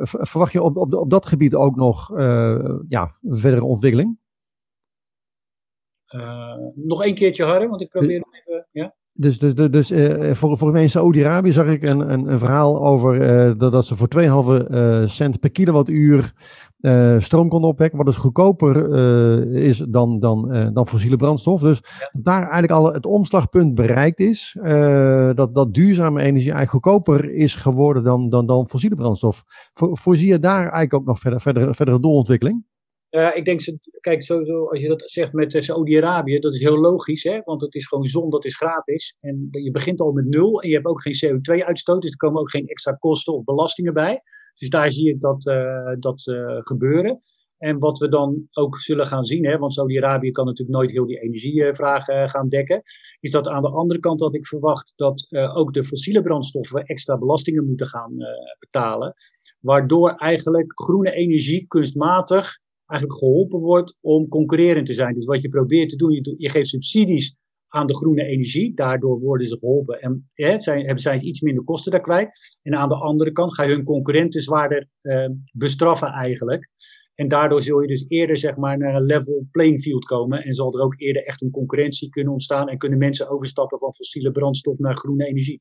verwacht 0.05 0.53
je 0.53 0.63
op, 0.63 0.77
op, 0.77 0.95
op 0.95 1.11
dat 1.11 1.27
gebied 1.27 1.55
ook 1.55 1.77
nog 1.77 2.09
ja, 2.89 3.17
verdere 3.21 3.65
ontwikkeling? 3.65 4.21
Nog 6.75 7.05
een 7.05 7.15
keertje 7.15 7.45
harder, 7.45 7.69
want 7.69 7.81
ik 7.81 7.89
probeer 7.89 8.19
nog 8.19 8.35
even, 8.35 8.67
ja? 8.71 8.95
Dus, 9.15 9.39
dus, 9.39 9.55
dus, 9.55 9.71
dus 9.71 9.91
uh, 9.91 10.35
voor, 10.35 10.59
voor 10.59 10.73
mij 10.73 10.83
in 10.83 10.91
Saudi-Arabië 10.91 11.53
zag 11.53 11.67
ik 11.67 11.83
een, 11.83 12.13
een, 12.13 12.33
een 12.33 12.39
verhaal 12.39 12.85
over 12.85 13.15
uh, 13.47 13.59
dat, 13.59 13.73
dat 13.73 13.87
ze 13.87 13.97
voor 13.97 14.09
2,5 14.67 14.71
uh, 14.71 15.09
cent 15.09 15.41
per 15.41 15.51
kilowattuur 15.51 16.33
stroom 17.19 17.49
konden 17.49 17.71
opwekken, 17.71 17.99
wat 17.99 18.07
dus 18.07 18.17
goedkoper 18.17 18.95
is 19.55 19.79
dan, 19.79 20.21
dan, 20.21 20.71
dan 20.75 20.89
fossiele 20.89 21.17
brandstof. 21.17 21.61
Dus 21.61 21.81
ja. 21.83 22.21
daar 22.23 22.41
eigenlijk 22.41 22.73
al 22.73 22.93
het 22.93 23.07
omslagpunt 23.07 23.75
bereikt 23.75 24.21
is, 24.21 24.57
dat, 25.35 25.55
dat 25.55 25.75
duurzame 25.75 26.23
energie 26.23 26.53
eigenlijk 26.53 26.71
goedkoper 26.71 27.35
is 27.35 27.55
geworden 27.55 28.05
dan, 28.05 28.29
dan, 28.29 28.47
dan 28.47 28.69
fossiele 28.69 28.97
brandstof. 28.97 29.45
Voor, 29.75 29.99
voorzie 29.99 30.29
je 30.29 30.39
daar 30.39 30.61
eigenlijk 30.61 30.95
ook 30.95 31.05
nog 31.05 31.19
verder, 31.19 31.41
verder, 31.41 31.75
verdere 31.75 32.01
doorontwikkeling? 32.01 32.65
Uh, 33.13 33.37
ik 33.37 33.45
denk, 33.45 33.61
kijk, 34.01 34.23
sowieso, 34.23 34.69
als 34.69 34.81
je 34.81 34.89
dat 34.89 35.11
zegt 35.11 35.33
met 35.33 35.55
uh, 35.55 35.61
Saudi-Arabië, 35.61 36.39
dat 36.39 36.55
is 36.55 36.61
heel 36.61 36.79
logisch, 36.79 37.23
hè? 37.23 37.41
want 37.45 37.61
het 37.61 37.75
is 37.75 37.87
gewoon 37.87 38.05
zon, 38.05 38.31
dat 38.31 38.45
is 38.45 38.57
gratis. 38.57 39.17
En 39.21 39.49
je 39.51 39.71
begint 39.71 40.01
al 40.01 40.13
met 40.13 40.27
nul 40.27 40.63
en 40.63 40.69
je 40.69 40.75
hebt 40.75 40.87
ook 40.87 41.03
geen 41.03 41.15
CO2-uitstoot, 41.15 42.03
dus 42.03 42.11
er 42.11 42.17
komen 42.17 42.41
ook 42.41 42.51
geen 42.51 42.67
extra 42.67 42.93
kosten 42.93 43.35
of 43.35 43.45
belastingen 43.45 43.93
bij. 43.93 44.23
Dus 44.55 44.69
daar 44.69 44.91
zie 44.91 45.07
je 45.07 45.19
dat, 45.19 45.47
uh, 45.47 45.95
dat 45.99 46.23
gebeuren. 46.63 47.21
En 47.59 47.79
wat 47.79 47.99
we 47.99 48.09
dan 48.09 48.49
ook 48.51 48.79
zullen 48.79 49.07
gaan 49.07 49.25
zien, 49.25 49.47
hè, 49.47 49.59
want 49.59 49.73
Saudi-Arabië 49.73 50.31
kan 50.31 50.47
natuurlijk 50.47 50.79
nooit 50.79 50.91
heel 50.91 51.07
die 51.07 51.21
energievraag 51.21 52.05
gaan 52.05 52.49
dekken, 52.49 52.83
is 53.21 53.31
dat 53.31 53.49
aan 53.49 53.63
de 53.63 53.71
andere 53.71 54.01
kant 54.01 54.19
dat 54.19 54.35
ik 54.35 54.47
verwacht 54.47 54.93
dat 54.97 55.27
ook 55.55 55.73
de 55.73 55.85
fossiele 55.85 56.23
brandstoffen 56.23 56.85
extra 56.85 57.19
belastingen 57.19 57.67
moeten 57.67 57.87
gaan 57.87 58.17
betalen. 58.59 59.15
Waardoor 59.61 60.11
eigenlijk 60.11 60.81
groene 60.81 61.13
energie 61.13 61.67
kunstmatig 61.67 62.61
eigenlijk 62.93 63.19
geholpen 63.19 63.59
wordt 63.59 63.99
om 64.01 64.29
concurrerend 64.29 64.87
te 64.87 64.93
zijn. 64.93 65.15
Dus 65.15 65.27
wat 65.27 65.43
je 65.43 65.49
probeert 65.49 65.89
te 65.89 65.97
doen, 65.97 66.13
je, 66.37 66.51
geeft 66.51 66.69
subsidies 66.69 67.37
aan 67.69 67.87
de 67.87 67.97
groene 67.97 68.25
energie. 68.25 68.75
Daardoor 68.75 69.21
worden 69.21 69.47
ze 69.47 69.59
geholpen 69.59 70.01
en 70.01 70.29
zijn, 70.61 70.99
zijn 70.99 71.19
ze 71.19 71.27
iets 71.27 71.41
minder 71.41 71.65
kosten 71.65 71.93
daar 71.93 72.01
kwijt. 72.01 72.59
En 72.63 72.75
aan 72.75 72.89
de 72.89 72.95
andere 72.95 73.33
kant 73.33 73.55
ga 73.55 73.63
je 73.63 73.75
hun 73.75 73.85
concurrenten 73.85 74.43
zwaarder 74.43 74.89
uh, 75.03 75.29
bestraffen 75.53 76.09
eigenlijk. 76.09 76.71
En 77.15 77.29
daardoor 77.29 77.61
zul 77.61 77.81
je 77.81 77.89
dus 77.89 78.05
eerder 78.09 78.37
zeg 78.37 78.57
maar, 78.57 78.79
naar 78.79 78.95
een 78.95 79.07
level 79.07 79.47
playing 79.51 79.81
field 79.81 80.05
komen. 80.05 80.45
En 80.45 80.55
zal 80.55 80.75
er 80.75 80.85
ook 80.85 81.01
eerder 81.01 81.25
echt 81.25 81.43
een 81.43 81.51
concurrentie 81.51 82.09
kunnen 82.09 82.33
ontstaan. 82.33 82.69
En 82.69 82.79
kunnen 82.79 82.99
mensen 82.99 83.29
overstappen 83.29 83.79
van 83.79 83.95
fossiele 83.95 84.33
brandstof 84.33 84.79
naar 84.79 84.97
groene 84.97 85.27
energie. 85.27 85.61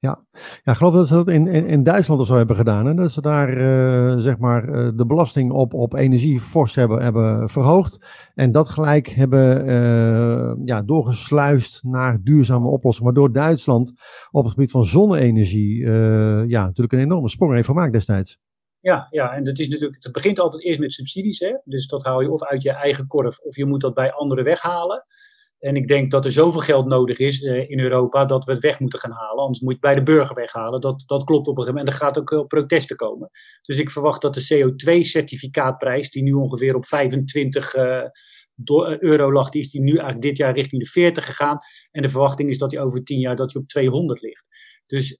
Ja, 0.00 0.24
ja 0.62 0.72
ik 0.72 0.78
geloof 0.78 0.94
dat 0.94 1.08
ze 1.08 1.14
dat 1.14 1.28
in, 1.28 1.46
in, 1.46 1.66
in 1.66 1.82
Duitsland 1.82 2.20
of 2.20 2.26
zo 2.26 2.36
hebben 2.36 2.56
gedaan. 2.56 2.86
Hè? 2.86 2.94
Dat 2.94 3.12
ze 3.12 3.20
daar 3.20 3.56
uh, 3.56 4.18
zeg 4.18 4.38
maar, 4.38 4.68
uh, 4.68 4.90
de 4.94 5.06
belasting 5.06 5.52
op, 5.52 5.74
op 5.74 5.94
energie 5.94 6.40
fors 6.40 6.74
hebben, 6.74 7.02
hebben 7.02 7.48
verhoogd. 7.48 7.98
En 8.34 8.52
dat 8.52 8.68
gelijk 8.68 9.08
hebben 9.08 9.68
uh, 9.68 10.52
ja, 10.64 10.82
doorgesluist 10.82 11.82
naar 11.84 12.18
duurzame 12.22 12.68
oplossingen. 12.68 13.12
Waardoor 13.12 13.32
Duitsland 13.32 13.92
op 14.30 14.44
het 14.44 14.52
gebied 14.52 14.70
van 14.70 14.84
zonne-energie 14.84 15.86
ja, 16.46 16.64
natuurlijk 16.64 16.92
een 16.92 16.98
enorme 16.98 17.28
sprong 17.28 17.54
heeft 17.54 17.66
gemaakt 17.66 17.92
destijds. 17.92 18.38
Ja, 18.80 19.06
ja, 19.10 19.32
en 19.32 19.44
dat 19.44 19.58
is 19.58 19.68
natuurlijk, 19.68 20.04
het 20.04 20.12
begint 20.12 20.40
altijd 20.40 20.64
eerst 20.64 20.80
met 20.80 20.92
subsidies. 20.92 21.38
Hè? 21.38 21.58
Dus 21.64 21.86
dat 21.86 22.04
haal 22.04 22.20
je 22.20 22.30
of 22.30 22.44
uit 22.44 22.62
je 22.62 22.70
eigen 22.70 23.06
korf 23.06 23.38
of 23.38 23.56
je 23.56 23.66
moet 23.66 23.80
dat 23.80 23.94
bij 23.94 24.12
anderen 24.12 24.44
weghalen. 24.44 25.04
En 25.58 25.76
ik 25.76 25.88
denk 25.88 26.10
dat 26.10 26.24
er 26.24 26.32
zoveel 26.32 26.60
geld 26.60 26.86
nodig 26.86 27.18
is 27.18 27.42
uh, 27.42 27.70
in 27.70 27.80
Europa 27.80 28.24
dat 28.24 28.44
we 28.44 28.52
het 28.52 28.62
weg 28.62 28.80
moeten 28.80 28.98
gaan 28.98 29.12
halen. 29.12 29.42
Anders 29.42 29.60
moet 29.60 29.72
je 29.72 29.78
het 29.80 29.94
bij 29.94 30.04
de 30.04 30.12
burger 30.12 30.34
weghalen. 30.34 30.80
Dat, 30.80 31.02
dat 31.06 31.24
klopt 31.24 31.48
op 31.48 31.56
een 31.56 31.62
gegeven 31.62 31.74
moment. 31.74 31.88
En 31.88 32.00
er 32.00 32.06
gaat 32.06 32.18
ook 32.18 32.30
wel 32.30 32.44
protesten 32.44 32.96
komen. 32.96 33.30
Dus 33.62 33.78
ik 33.78 33.90
verwacht 33.90 34.22
dat 34.22 34.34
de 34.34 34.54
CO2-certificaatprijs, 34.54 36.10
die 36.10 36.22
nu 36.22 36.32
ongeveer 36.32 36.74
op 36.74 36.86
25 36.86 37.74
uh, 37.74 38.02
euro 38.98 39.32
lag, 39.32 39.50
die 39.50 39.60
is 39.60 39.70
die 39.70 39.80
nu 39.80 39.90
eigenlijk 39.90 40.22
dit 40.22 40.36
jaar 40.36 40.54
richting 40.54 40.82
de 40.82 40.88
40 40.88 41.26
gegaan. 41.26 41.58
En 41.90 42.02
de 42.02 42.08
verwachting 42.08 42.50
is 42.50 42.58
dat 42.58 42.70
die 42.70 42.80
over 42.80 43.04
10 43.04 43.18
jaar 43.18 43.36
dat 43.36 43.50
die 43.50 43.60
op 43.60 43.68
200 43.68 44.20
ligt. 44.20 44.46
Dus 44.86 45.18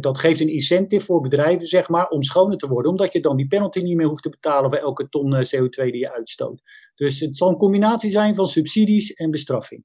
dat 0.00 0.18
geeft 0.18 0.40
een 0.40 0.52
incentive 0.52 1.04
voor 1.04 1.20
bedrijven, 1.20 1.66
zeg 1.66 1.88
maar, 1.88 2.08
om 2.08 2.22
schoner 2.22 2.56
te 2.56 2.68
worden. 2.68 2.90
Omdat 2.90 3.12
je 3.12 3.20
dan 3.20 3.36
die 3.36 3.46
penalty 3.46 3.78
niet 3.80 3.96
meer 3.96 4.06
hoeft 4.06 4.22
te 4.22 4.28
betalen 4.28 4.70
voor 4.70 4.78
elke 4.78 5.08
ton 5.08 5.34
CO2 5.34 5.84
die 5.84 5.98
je 5.98 6.12
uitstoot. 6.12 6.62
Dus 6.94 7.20
het 7.20 7.36
zal 7.36 7.48
een 7.48 7.56
combinatie 7.56 8.10
zijn 8.10 8.34
van 8.34 8.46
subsidies 8.46 9.12
en 9.12 9.30
bestraffing. 9.30 9.84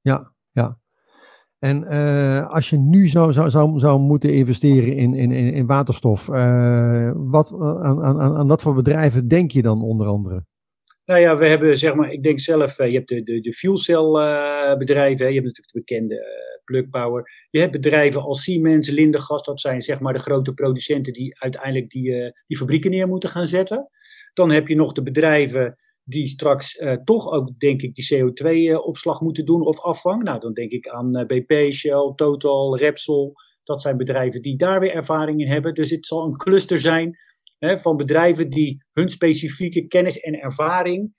Ja, 0.00 0.32
ja. 0.50 0.78
En 1.58 1.84
uh, 1.90 2.48
als 2.48 2.70
je 2.70 2.78
nu 2.78 3.08
zou, 3.08 3.32
zou, 3.32 3.50
zou, 3.50 3.78
zou 3.78 4.00
moeten 4.00 4.34
investeren 4.34 4.96
in, 4.96 5.14
in, 5.14 5.30
in 5.30 5.66
waterstof, 5.66 6.28
uh, 6.28 7.12
wat, 7.14 7.52
aan, 7.60 8.02
aan, 8.02 8.36
aan 8.36 8.46
wat 8.46 8.62
voor 8.62 8.74
bedrijven 8.74 9.28
denk 9.28 9.50
je 9.50 9.62
dan 9.62 9.82
onder 9.82 10.06
andere? 10.06 10.44
Nou 11.04 11.20
ja, 11.20 11.36
we 11.36 11.48
hebben 11.48 11.78
zeg 11.78 11.94
maar, 11.94 12.12
ik 12.12 12.22
denk 12.22 12.40
zelf, 12.40 12.76
je 12.76 12.92
hebt 12.92 13.08
de, 13.08 13.22
de, 13.22 13.40
de 13.40 13.52
fuelcell 13.52 14.02
bedrijven, 14.78 15.26
je 15.26 15.34
hebt 15.34 15.46
natuurlijk 15.46 15.72
de 15.72 15.78
bekende 15.78 16.16
Plug 16.64 16.88
Power. 16.88 17.46
Je 17.50 17.60
hebt 17.60 17.72
bedrijven 17.72 18.22
als 18.22 18.42
Siemens, 18.42 18.90
Lindegas, 18.90 19.42
dat 19.42 19.60
zijn 19.60 19.80
zeg 19.80 20.00
maar 20.00 20.12
de 20.12 20.18
grote 20.18 20.52
producenten 20.52 21.12
die 21.12 21.40
uiteindelijk 21.40 21.90
die, 21.90 22.34
die 22.46 22.56
fabrieken 22.56 22.90
neer 22.90 23.08
moeten 23.08 23.28
gaan 23.28 23.46
zetten. 23.46 23.88
Dan 24.32 24.50
heb 24.50 24.68
je 24.68 24.74
nog 24.74 24.92
de 24.92 25.02
bedrijven 25.02 25.76
die 26.08 26.26
straks 26.26 26.76
uh, 26.76 26.92
toch 26.92 27.30
ook, 27.30 27.58
denk 27.58 27.82
ik, 27.82 27.94
die 27.94 28.14
CO2-opslag 28.14 29.20
moeten 29.20 29.44
doen 29.44 29.66
of 29.66 29.80
afvang. 29.80 30.22
Nou, 30.22 30.40
dan 30.40 30.52
denk 30.52 30.70
ik 30.70 30.88
aan 30.88 31.18
uh, 31.18 31.26
BP, 31.26 31.72
Shell, 31.72 32.12
Total, 32.14 32.78
Repsol. 32.78 33.32
Dat 33.62 33.80
zijn 33.80 33.96
bedrijven 33.96 34.42
die 34.42 34.56
daar 34.56 34.80
weer 34.80 34.94
ervaring 34.94 35.40
in 35.40 35.50
hebben. 35.50 35.74
Dus 35.74 35.90
het 35.90 36.06
zal 36.06 36.24
een 36.24 36.36
cluster 36.36 36.78
zijn 36.78 37.18
hè, 37.58 37.78
van 37.78 37.96
bedrijven 37.96 38.50
die 38.50 38.84
hun 38.92 39.08
specifieke 39.08 39.86
kennis 39.86 40.20
en 40.20 40.40
ervaring 40.40 41.16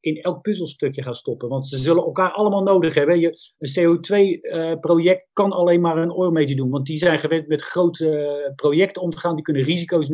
in 0.00 0.16
elk 0.16 0.40
puzzelstukje 0.40 1.02
gaan 1.02 1.14
stoppen. 1.14 1.48
Want 1.48 1.66
ze 1.66 1.78
zullen 1.78 2.02
elkaar 2.02 2.30
allemaal 2.30 2.62
nodig 2.62 2.94
hebben. 2.94 3.20
Je, 3.20 3.52
een 3.58 3.80
CO2-project 3.80 5.28
kan 5.32 5.52
alleen 5.52 5.80
maar 5.80 5.96
een 5.96 6.10
oil 6.10 6.46
doen. 6.56 6.70
Want 6.70 6.86
die 6.86 6.96
zijn 6.96 7.18
gewend 7.18 7.46
met 7.46 7.62
grote 7.62 8.52
projecten 8.56 9.02
om 9.02 9.10
te 9.10 9.18
gaan. 9.18 9.34
Die 9.34 9.44
kunnen 9.44 9.62
risico's 9.62 10.08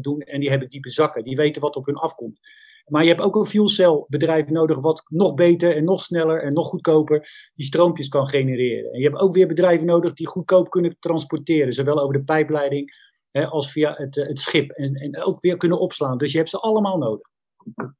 doen 0.00 0.20
en 0.20 0.40
die 0.40 0.50
hebben 0.50 0.68
diepe 0.68 0.90
zakken. 0.90 1.24
Die 1.24 1.36
weten 1.36 1.62
wat 1.62 1.76
op 1.76 1.86
hun 1.86 1.94
afkomt. 1.94 2.40
Maar 2.86 3.02
je 3.02 3.08
hebt 3.08 3.20
ook 3.20 3.36
een 3.36 3.46
fuel 3.46 4.06
bedrijf 4.08 4.48
nodig 4.48 4.78
wat 4.80 5.04
nog 5.08 5.34
beter 5.34 5.76
en 5.76 5.84
nog 5.84 6.00
sneller 6.00 6.42
en 6.42 6.52
nog 6.52 6.66
goedkoper 6.66 7.28
die 7.54 7.66
stroompjes 7.66 8.08
kan 8.08 8.28
genereren. 8.28 8.92
En 8.92 8.98
je 8.98 9.06
hebt 9.06 9.20
ook 9.20 9.34
weer 9.34 9.46
bedrijven 9.46 9.86
nodig 9.86 10.12
die 10.12 10.28
goedkoop 10.28 10.70
kunnen 10.70 10.96
transporteren, 10.98 11.72
zowel 11.72 12.00
over 12.00 12.12
de 12.12 12.24
pijpleiding 12.24 12.92
hè, 13.30 13.46
als 13.46 13.72
via 13.72 13.94
het, 13.96 14.16
eh, 14.16 14.26
het 14.26 14.40
schip. 14.40 14.70
En, 14.70 14.94
en 14.94 15.24
ook 15.24 15.40
weer 15.40 15.56
kunnen 15.56 15.78
opslaan. 15.78 16.18
Dus 16.18 16.32
je 16.32 16.38
hebt 16.38 16.50
ze 16.50 16.58
allemaal 16.60 16.98
nodig. 16.98 17.28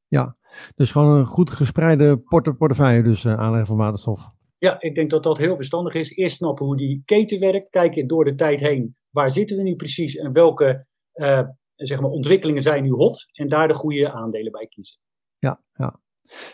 Ja, 0.09 0.35
dus 0.75 0.93
gewoon 0.93 1.17
een 1.17 1.27
goed 1.27 1.51
gespreide 1.51 2.23
portefeuille 2.59 3.03
dus 3.03 3.25
uh, 3.25 3.39
aanleggen 3.39 3.67
van 3.67 3.77
waterstof. 3.77 4.29
Ja, 4.59 4.81
ik 4.81 4.95
denk 4.95 5.11
dat 5.11 5.23
dat 5.23 5.39
heel 5.39 5.57
verstandig 5.57 5.95
is. 5.95 6.17
Eerst 6.17 6.37
snappen 6.37 6.67
hoe 6.67 6.77
die 6.77 7.03
keten 7.05 7.41
werkt. 7.41 7.71
Kijken 7.71 8.07
door 8.07 8.25
de 8.25 8.35
tijd 8.35 8.61
heen. 8.61 8.97
Waar 9.11 9.31
zitten 9.31 9.57
we 9.57 9.63
nu 9.63 9.77
precies 9.77 10.17
en 10.17 10.33
welke 10.33 10.87
uh, 11.15 11.49
zeg 11.87 12.01
maar, 12.01 12.11
ontwikkelingen 12.11 12.63
zijn 12.63 12.83
nu 12.83 12.91
hot 12.91 13.27
en 13.33 13.49
daar 13.49 13.69
de 13.69 13.75
goede 13.75 14.13
aandelen 14.13 14.53
bij 14.53 14.67
kiezen. 14.67 14.99
Ja, 15.39 15.61
ja. 15.75 16.01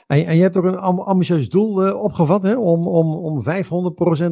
En, 0.06 0.26
en 0.26 0.36
je 0.36 0.42
hebt 0.42 0.56
ook 0.56 0.64
een 0.64 0.78
ambitieus 0.78 1.48
doel 1.48 1.86
uh, 1.86 2.02
opgevat 2.02 2.42
hè, 2.42 2.56
om, 2.56 2.86
om, 2.88 3.14
om 3.14 3.42
500% 3.42 3.46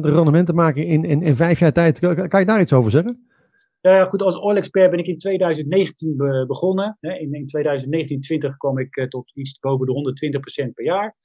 rendement 0.01 0.45
te 0.45 0.53
maken 0.53 0.85
in, 0.85 1.03
in, 1.03 1.21
in 1.21 1.35
vijf 1.35 1.59
jaar 1.59 1.73
tijd. 1.73 1.99
Kan, 1.99 2.27
kan 2.27 2.39
je 2.39 2.45
daar 2.45 2.61
iets 2.61 2.73
over 2.73 2.91
zeggen? 2.91 3.27
Ja, 3.81 4.05
goed, 4.05 4.21
als 4.21 4.39
oil 4.39 4.55
expert 4.55 4.89
ben 4.89 4.99
ik 4.99 5.07
in 5.07 5.17
2019 5.17 6.17
be 6.17 6.45
begonnen. 6.47 6.97
In, 6.99 7.33
in 7.33 8.49
2019-20 8.51 8.57
kwam 8.57 8.77
ik 8.77 8.95
uh, 8.95 9.07
tot 9.07 9.31
iets 9.35 9.59
boven 9.59 9.85
de 9.85 10.69
120% 10.69 10.73
per 10.73 10.85
jaar. 10.85 11.15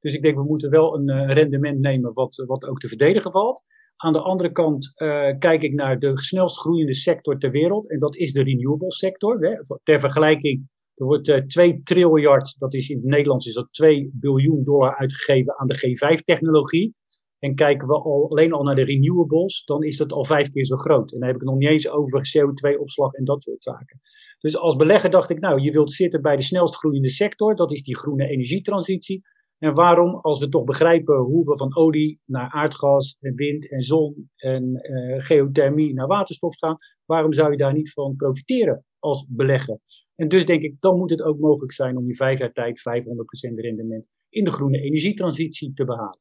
Dus 0.00 0.14
ik 0.14 0.22
denk, 0.22 0.36
we 0.36 0.44
moeten 0.44 0.70
wel 0.70 0.94
een 0.98 1.32
rendement 1.32 1.78
nemen 1.78 2.12
wat, 2.12 2.44
wat 2.46 2.66
ook 2.66 2.78
te 2.78 2.88
verdedigen 2.88 3.32
valt. 3.32 3.64
Aan 3.96 4.12
de 4.12 4.20
andere 4.20 4.52
kant 4.52 4.92
uh, 4.96 5.38
kijk 5.38 5.62
ik 5.62 5.74
naar 5.74 5.98
de 5.98 6.20
snelst 6.20 6.58
groeiende 6.58 6.94
sector 6.94 7.38
ter 7.38 7.50
wereld. 7.50 7.90
En 7.90 7.98
dat 7.98 8.16
is 8.16 8.32
de 8.32 8.42
renewable 8.42 8.92
sector. 8.92 9.38
Ter 9.82 10.00
vergelijking, 10.00 10.68
er 10.94 11.06
wordt 11.06 11.28
uh, 11.28 11.42
2 11.42 11.80
triljard, 11.82 12.54
dat 12.58 12.74
is 12.74 12.88
in 12.88 12.96
het 12.96 13.06
Nederlands 13.06 13.46
is 13.46 13.54
dat 13.54 13.68
2 13.70 14.10
biljoen 14.12 14.64
dollar 14.64 14.96
uitgegeven 14.96 15.58
aan 15.58 15.66
de 15.66 15.76
G5-technologie. 15.76 16.94
En 17.38 17.54
kijken 17.54 17.88
we 17.88 17.94
al, 17.94 18.30
alleen 18.30 18.52
al 18.52 18.62
naar 18.62 18.74
de 18.74 18.84
renewables, 18.84 19.64
dan 19.64 19.82
is 19.82 19.96
dat 19.96 20.12
al 20.12 20.24
vijf 20.24 20.50
keer 20.50 20.64
zo 20.64 20.76
groot. 20.76 21.12
En 21.12 21.18
dan 21.18 21.26
heb 21.28 21.36
ik 21.36 21.42
het 21.42 21.50
nog 21.50 21.58
niet 21.58 21.68
eens 21.68 21.88
over 21.88 22.28
CO2-opslag 22.36 23.12
en 23.12 23.24
dat 23.24 23.42
soort 23.42 23.62
zaken. 23.62 24.00
Dus 24.38 24.56
als 24.56 24.76
belegger 24.76 25.10
dacht 25.10 25.30
ik, 25.30 25.40
nou, 25.40 25.60
je 25.60 25.70
wilt 25.70 25.92
zitten 25.92 26.22
bij 26.22 26.36
de 26.36 26.42
snelst 26.42 26.76
groeiende 26.76 27.08
sector, 27.08 27.56
dat 27.56 27.72
is 27.72 27.82
die 27.82 27.96
groene 27.96 28.28
energietransitie. 28.28 29.22
En 29.58 29.74
waarom, 29.74 30.14
als 30.14 30.38
we 30.38 30.48
toch 30.48 30.64
begrijpen 30.64 31.16
hoe 31.16 31.44
we 31.44 31.56
van 31.56 31.76
olie 31.76 32.20
naar 32.24 32.50
aardgas 32.50 33.16
en 33.20 33.34
wind 33.34 33.70
en 33.70 33.80
zon 33.80 34.30
en 34.36 34.64
uh, 34.64 35.24
geothermie 35.24 35.94
naar 35.94 36.06
waterstof 36.06 36.58
gaan, 36.58 36.76
waarom 37.04 37.32
zou 37.32 37.50
je 37.50 37.56
daar 37.56 37.72
niet 37.72 37.92
van 37.92 38.16
profiteren 38.16 38.84
als 38.98 39.26
belegger? 39.28 39.78
En 40.14 40.28
dus 40.28 40.46
denk 40.46 40.62
ik, 40.62 40.76
dan 40.80 40.98
moet 40.98 41.10
het 41.10 41.22
ook 41.22 41.38
mogelijk 41.38 41.72
zijn 41.72 41.96
om 41.96 42.08
in 42.08 42.14
vijf 42.14 42.38
jaar 42.38 42.52
tijd 42.52 42.80
500% 42.80 43.54
rendement 43.54 44.10
in 44.28 44.44
de 44.44 44.50
groene 44.50 44.80
energietransitie 44.80 45.72
te 45.74 45.84
behalen. 45.84 46.20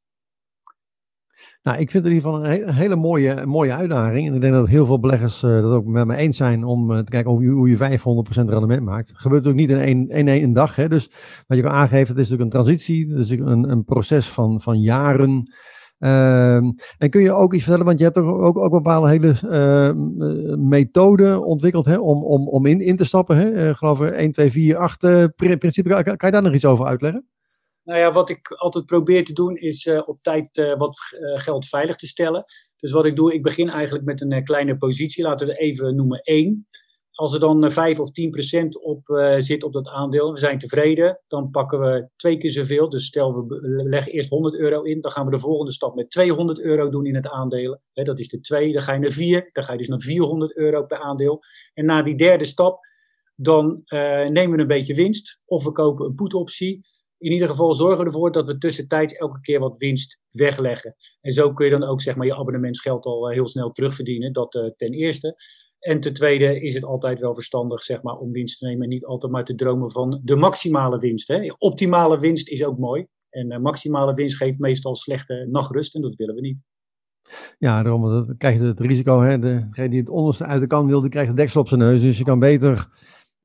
Nou, 1.65 1.77
ik 1.77 1.91
vind 1.91 2.03
het 2.03 2.13
in 2.13 2.17
ieder 2.17 2.31
geval 2.31 2.51
een, 2.51 2.73
hele 2.73 2.95
mooie, 2.95 3.45
mooie 3.45 3.73
uitdaging. 3.73 4.27
En 4.27 4.33
ik 4.33 4.41
denk 4.41 4.53
dat 4.53 4.67
heel 4.67 4.85
veel 4.85 4.99
beleggers 4.99 5.43
uh, 5.43 5.61
dat 5.61 5.71
ook 5.71 5.85
met 5.85 6.07
me 6.07 6.15
eens 6.15 6.37
zijn 6.37 6.63
om 6.63 6.91
uh, 6.91 6.97
te 6.97 7.09
kijken 7.11 7.31
hoe 7.31 7.43
je, 7.43 7.49
hoe 7.49 7.69
je 7.69 7.77
500% 7.77 8.49
rendement 8.49 8.83
maakt. 8.83 9.11
Gebeurt 9.13 9.47
ook 9.47 9.53
niet 9.53 9.69
in 9.69 9.79
één, 9.79 10.09
in 10.09 10.27
één 10.27 10.53
dag. 10.53 10.75
Hè? 10.75 10.89
Dus 10.89 11.11
wat 11.47 11.57
je 11.57 11.63
kan 11.63 11.71
aangeven, 11.71 12.07
het 12.07 12.17
is 12.17 12.29
natuurlijk 12.29 12.41
een 12.41 12.63
transitie. 12.63 13.09
Het 13.09 13.19
is 13.19 13.29
een, 13.29 13.69
een 13.69 13.83
proces 13.83 14.29
van, 14.29 14.61
van 14.61 14.79
jaren. 14.79 15.53
Uh, 15.99 16.55
en 16.97 17.09
kun 17.09 17.21
je 17.21 17.31
ook 17.31 17.53
iets 17.53 17.63
vertellen, 17.63 17.85
want 17.85 17.97
je 17.97 18.05
hebt 18.05 18.17
ook, 18.17 18.41
ook, 18.41 18.57
ook 18.57 18.71
bepaalde 18.71 19.09
hele 19.09 19.35
uh, 19.43 20.57
methoden 20.57 21.43
ontwikkeld 21.43 21.85
hè, 21.85 21.97
om, 21.97 22.23
om, 22.23 22.47
om 22.47 22.65
in, 22.65 22.81
in 22.81 22.95
te 22.95 23.05
stappen. 23.05 23.37
Hè? 23.37 23.75
Geloof 23.75 24.01
ik 24.01 24.11
1, 24.11 24.31
2, 24.31 24.51
4, 24.51 24.77
8 24.77 24.99
principe. 25.35 25.89
Kan, 25.89 26.03
kan 26.03 26.29
je 26.29 26.31
daar 26.31 26.41
nog 26.41 26.53
iets 26.53 26.65
over 26.65 26.85
uitleggen? 26.85 27.25
Nou 27.85 27.99
ja, 27.99 28.11
wat 28.11 28.29
ik 28.29 28.51
altijd 28.51 28.85
probeer 28.85 29.25
te 29.25 29.33
doen 29.33 29.57
is 29.57 29.85
uh, 29.85 30.01
op 30.05 30.21
tijd 30.21 30.57
uh, 30.57 30.77
wat 30.77 30.97
uh, 31.19 31.37
geld 31.37 31.65
veilig 31.65 31.95
te 31.95 32.07
stellen. 32.07 32.43
Dus 32.77 32.91
wat 32.91 33.05
ik 33.05 33.15
doe, 33.15 33.33
ik 33.33 33.43
begin 33.43 33.69
eigenlijk 33.69 34.05
met 34.05 34.21
een 34.21 34.43
kleine 34.43 34.77
positie. 34.77 35.23
Laten 35.23 35.47
we 35.47 35.57
even 35.57 35.95
noemen 35.95 36.19
1. 36.19 36.67
Als 37.11 37.33
er 37.33 37.39
dan 37.39 37.71
5 37.71 37.99
of 37.99 38.11
10 38.11 38.29
procent 38.29 38.81
op 38.83 39.01
zit 39.37 39.63
op 39.63 39.73
dat 39.73 39.87
aandeel, 39.87 40.31
we 40.31 40.39
zijn 40.39 40.59
tevreden, 40.59 41.21
dan 41.27 41.49
pakken 41.49 41.79
we 41.79 42.09
twee 42.15 42.37
keer 42.37 42.51
zoveel. 42.51 42.89
Dus 42.89 43.05
stel 43.05 43.33
we 43.33 43.59
leggen 43.89 44.11
eerst 44.11 44.29
100 44.29 44.55
euro 44.55 44.81
in, 44.81 45.01
dan 45.01 45.11
gaan 45.11 45.25
we 45.25 45.31
de 45.31 45.39
volgende 45.39 45.71
stap 45.71 45.95
met 45.95 46.09
200 46.09 46.61
euro 46.61 46.89
doen 46.89 47.05
in 47.05 47.15
het 47.15 47.27
aandeel. 47.27 47.79
Dat 47.93 48.19
is 48.19 48.27
de 48.27 48.39
2, 48.39 48.73
dan 48.73 48.81
ga 48.81 48.93
je 48.93 48.99
naar 48.99 49.11
4, 49.11 49.49
dan 49.51 49.63
ga 49.63 49.71
je 49.71 49.77
dus 49.77 49.87
naar 49.87 50.01
400 50.01 50.57
euro 50.57 50.83
per 50.85 50.97
aandeel. 50.97 51.43
En 51.73 51.85
na 51.85 52.01
die 52.01 52.15
derde 52.15 52.45
stap, 52.45 52.79
dan 53.35 53.81
nemen 54.29 54.51
we 54.51 54.61
een 54.61 54.67
beetje 54.67 54.95
winst 54.95 55.39
of 55.45 55.63
we 55.63 55.71
kopen 55.71 56.05
een 56.05 56.15
put-optie 56.15 56.81
in 57.17 57.31
ieder 57.31 57.47
geval 57.47 57.73
zorgen 57.73 57.97
we 57.97 58.05
ervoor 58.05 58.31
dat 58.31 58.45
we 58.45 58.57
tussentijds 58.57 59.13
elke 59.13 59.39
keer 59.41 59.59
wat 59.59 59.77
winst 59.77 60.19
wegleggen. 60.29 60.95
En 61.21 61.31
zo 61.31 61.53
kun 61.53 61.65
je 61.65 61.71
dan 61.71 61.83
ook 61.83 62.01
zeg 62.01 62.15
maar, 62.15 62.25
je 62.25 62.35
abonnementsgeld 62.35 63.05
al 63.05 63.29
eh, 63.29 63.35
heel 63.35 63.47
snel 63.47 63.71
terugverdienen, 63.71 64.33
dat 64.33 64.55
uh, 64.55 64.69
ten 64.77 64.93
eerste. 64.93 65.35
En 65.79 65.99
ten 65.99 66.13
tweede 66.13 66.61
is 66.61 66.73
het 66.73 66.85
altijd 66.85 67.19
wel 67.19 67.33
verstandig 67.33 67.83
zeg 67.83 68.01
maar, 68.01 68.15
om 68.15 68.31
winst 68.31 68.59
te 68.59 68.65
nemen 68.65 68.83
en 68.83 68.89
niet 68.89 69.05
altijd 69.05 69.31
maar 69.31 69.45
te 69.45 69.55
dromen 69.55 69.91
van 69.91 70.21
de 70.23 70.35
maximale 70.35 70.97
winst. 70.97 71.27
Hè. 71.27 71.53
Optimale 71.57 72.19
winst 72.19 72.49
is 72.49 72.65
ook 72.65 72.77
mooi. 72.77 73.07
En 73.29 73.51
uh, 73.51 73.57
maximale 73.57 74.13
winst 74.13 74.37
geeft 74.37 74.59
meestal 74.59 74.95
slechte 74.95 75.47
nachtrust 75.51 75.95
en 75.95 76.01
dat 76.01 76.15
willen 76.15 76.35
we 76.35 76.41
niet. 76.41 76.57
Ja, 77.57 77.83
daarom 77.83 78.37
krijg 78.37 78.59
je 78.59 78.65
het 78.65 78.79
risico. 78.79 79.21
Hè, 79.21 79.39
degene 79.39 79.89
die 79.89 79.99
het 79.99 80.09
onderste 80.09 80.45
uit 80.45 80.61
de 80.61 80.67
kan 80.67 80.87
wil, 80.87 81.01
die 81.01 81.09
krijgt 81.09 81.29
de 81.29 81.35
deksel 81.35 81.61
op 81.61 81.67
zijn 81.67 81.79
neus. 81.79 82.01
Dus 82.01 82.17
je 82.17 82.23
kan 82.23 82.39
beter 82.39 82.87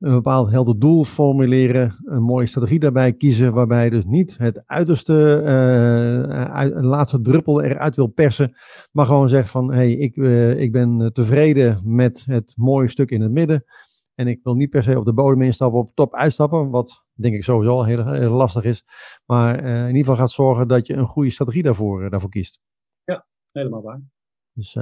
een 0.01 0.11
bepaald 0.11 0.51
helder 0.51 0.79
doel 0.79 1.03
formuleren, 1.03 1.95
een 2.05 2.23
mooie 2.23 2.45
strategie 2.45 2.79
daarbij 2.79 3.13
kiezen, 3.13 3.53
waarbij 3.53 3.83
je 3.83 3.89
dus 3.89 4.05
niet 4.05 4.37
het 4.37 4.63
uiterste, 4.65 5.41
uh, 5.43 6.75
een 6.75 6.85
laatste 6.85 7.21
druppel 7.21 7.61
eruit 7.61 7.95
wil 7.95 8.07
persen, 8.07 8.57
maar 8.91 9.05
gewoon 9.05 9.29
zegt 9.29 9.49
van, 9.49 9.71
hé, 9.71 9.75
hey, 9.75 9.91
ik, 9.91 10.15
uh, 10.15 10.59
ik 10.59 10.71
ben 10.71 11.13
tevreden 11.13 11.81
met 11.83 12.23
het 12.25 12.53
mooie 12.55 12.87
stuk 12.87 13.11
in 13.11 13.21
het 13.21 13.31
midden 13.31 13.63
en 14.15 14.27
ik 14.27 14.39
wil 14.43 14.53
niet 14.53 14.69
per 14.69 14.83
se 14.83 14.99
op 14.99 15.05
de 15.05 15.13
bodem 15.13 15.41
instappen, 15.41 15.79
op 15.79 15.95
top 15.95 16.15
uitstappen, 16.15 16.69
wat 16.69 17.03
denk 17.13 17.35
ik 17.35 17.43
sowieso 17.43 17.71
al 17.71 17.85
heel, 17.85 18.11
heel 18.11 18.33
lastig 18.33 18.63
is, 18.63 18.85
maar 19.25 19.63
uh, 19.63 19.81
in 19.81 19.87
ieder 19.87 19.99
geval 19.99 20.15
gaat 20.15 20.31
zorgen 20.31 20.67
dat 20.67 20.87
je 20.87 20.93
een 20.93 21.07
goede 21.07 21.29
strategie 21.29 21.63
daarvoor, 21.63 22.09
daarvoor 22.09 22.29
kiest. 22.29 22.59
Ja, 23.03 23.25
helemaal 23.51 23.81
waar. 23.81 24.01
Dus... 24.53 24.77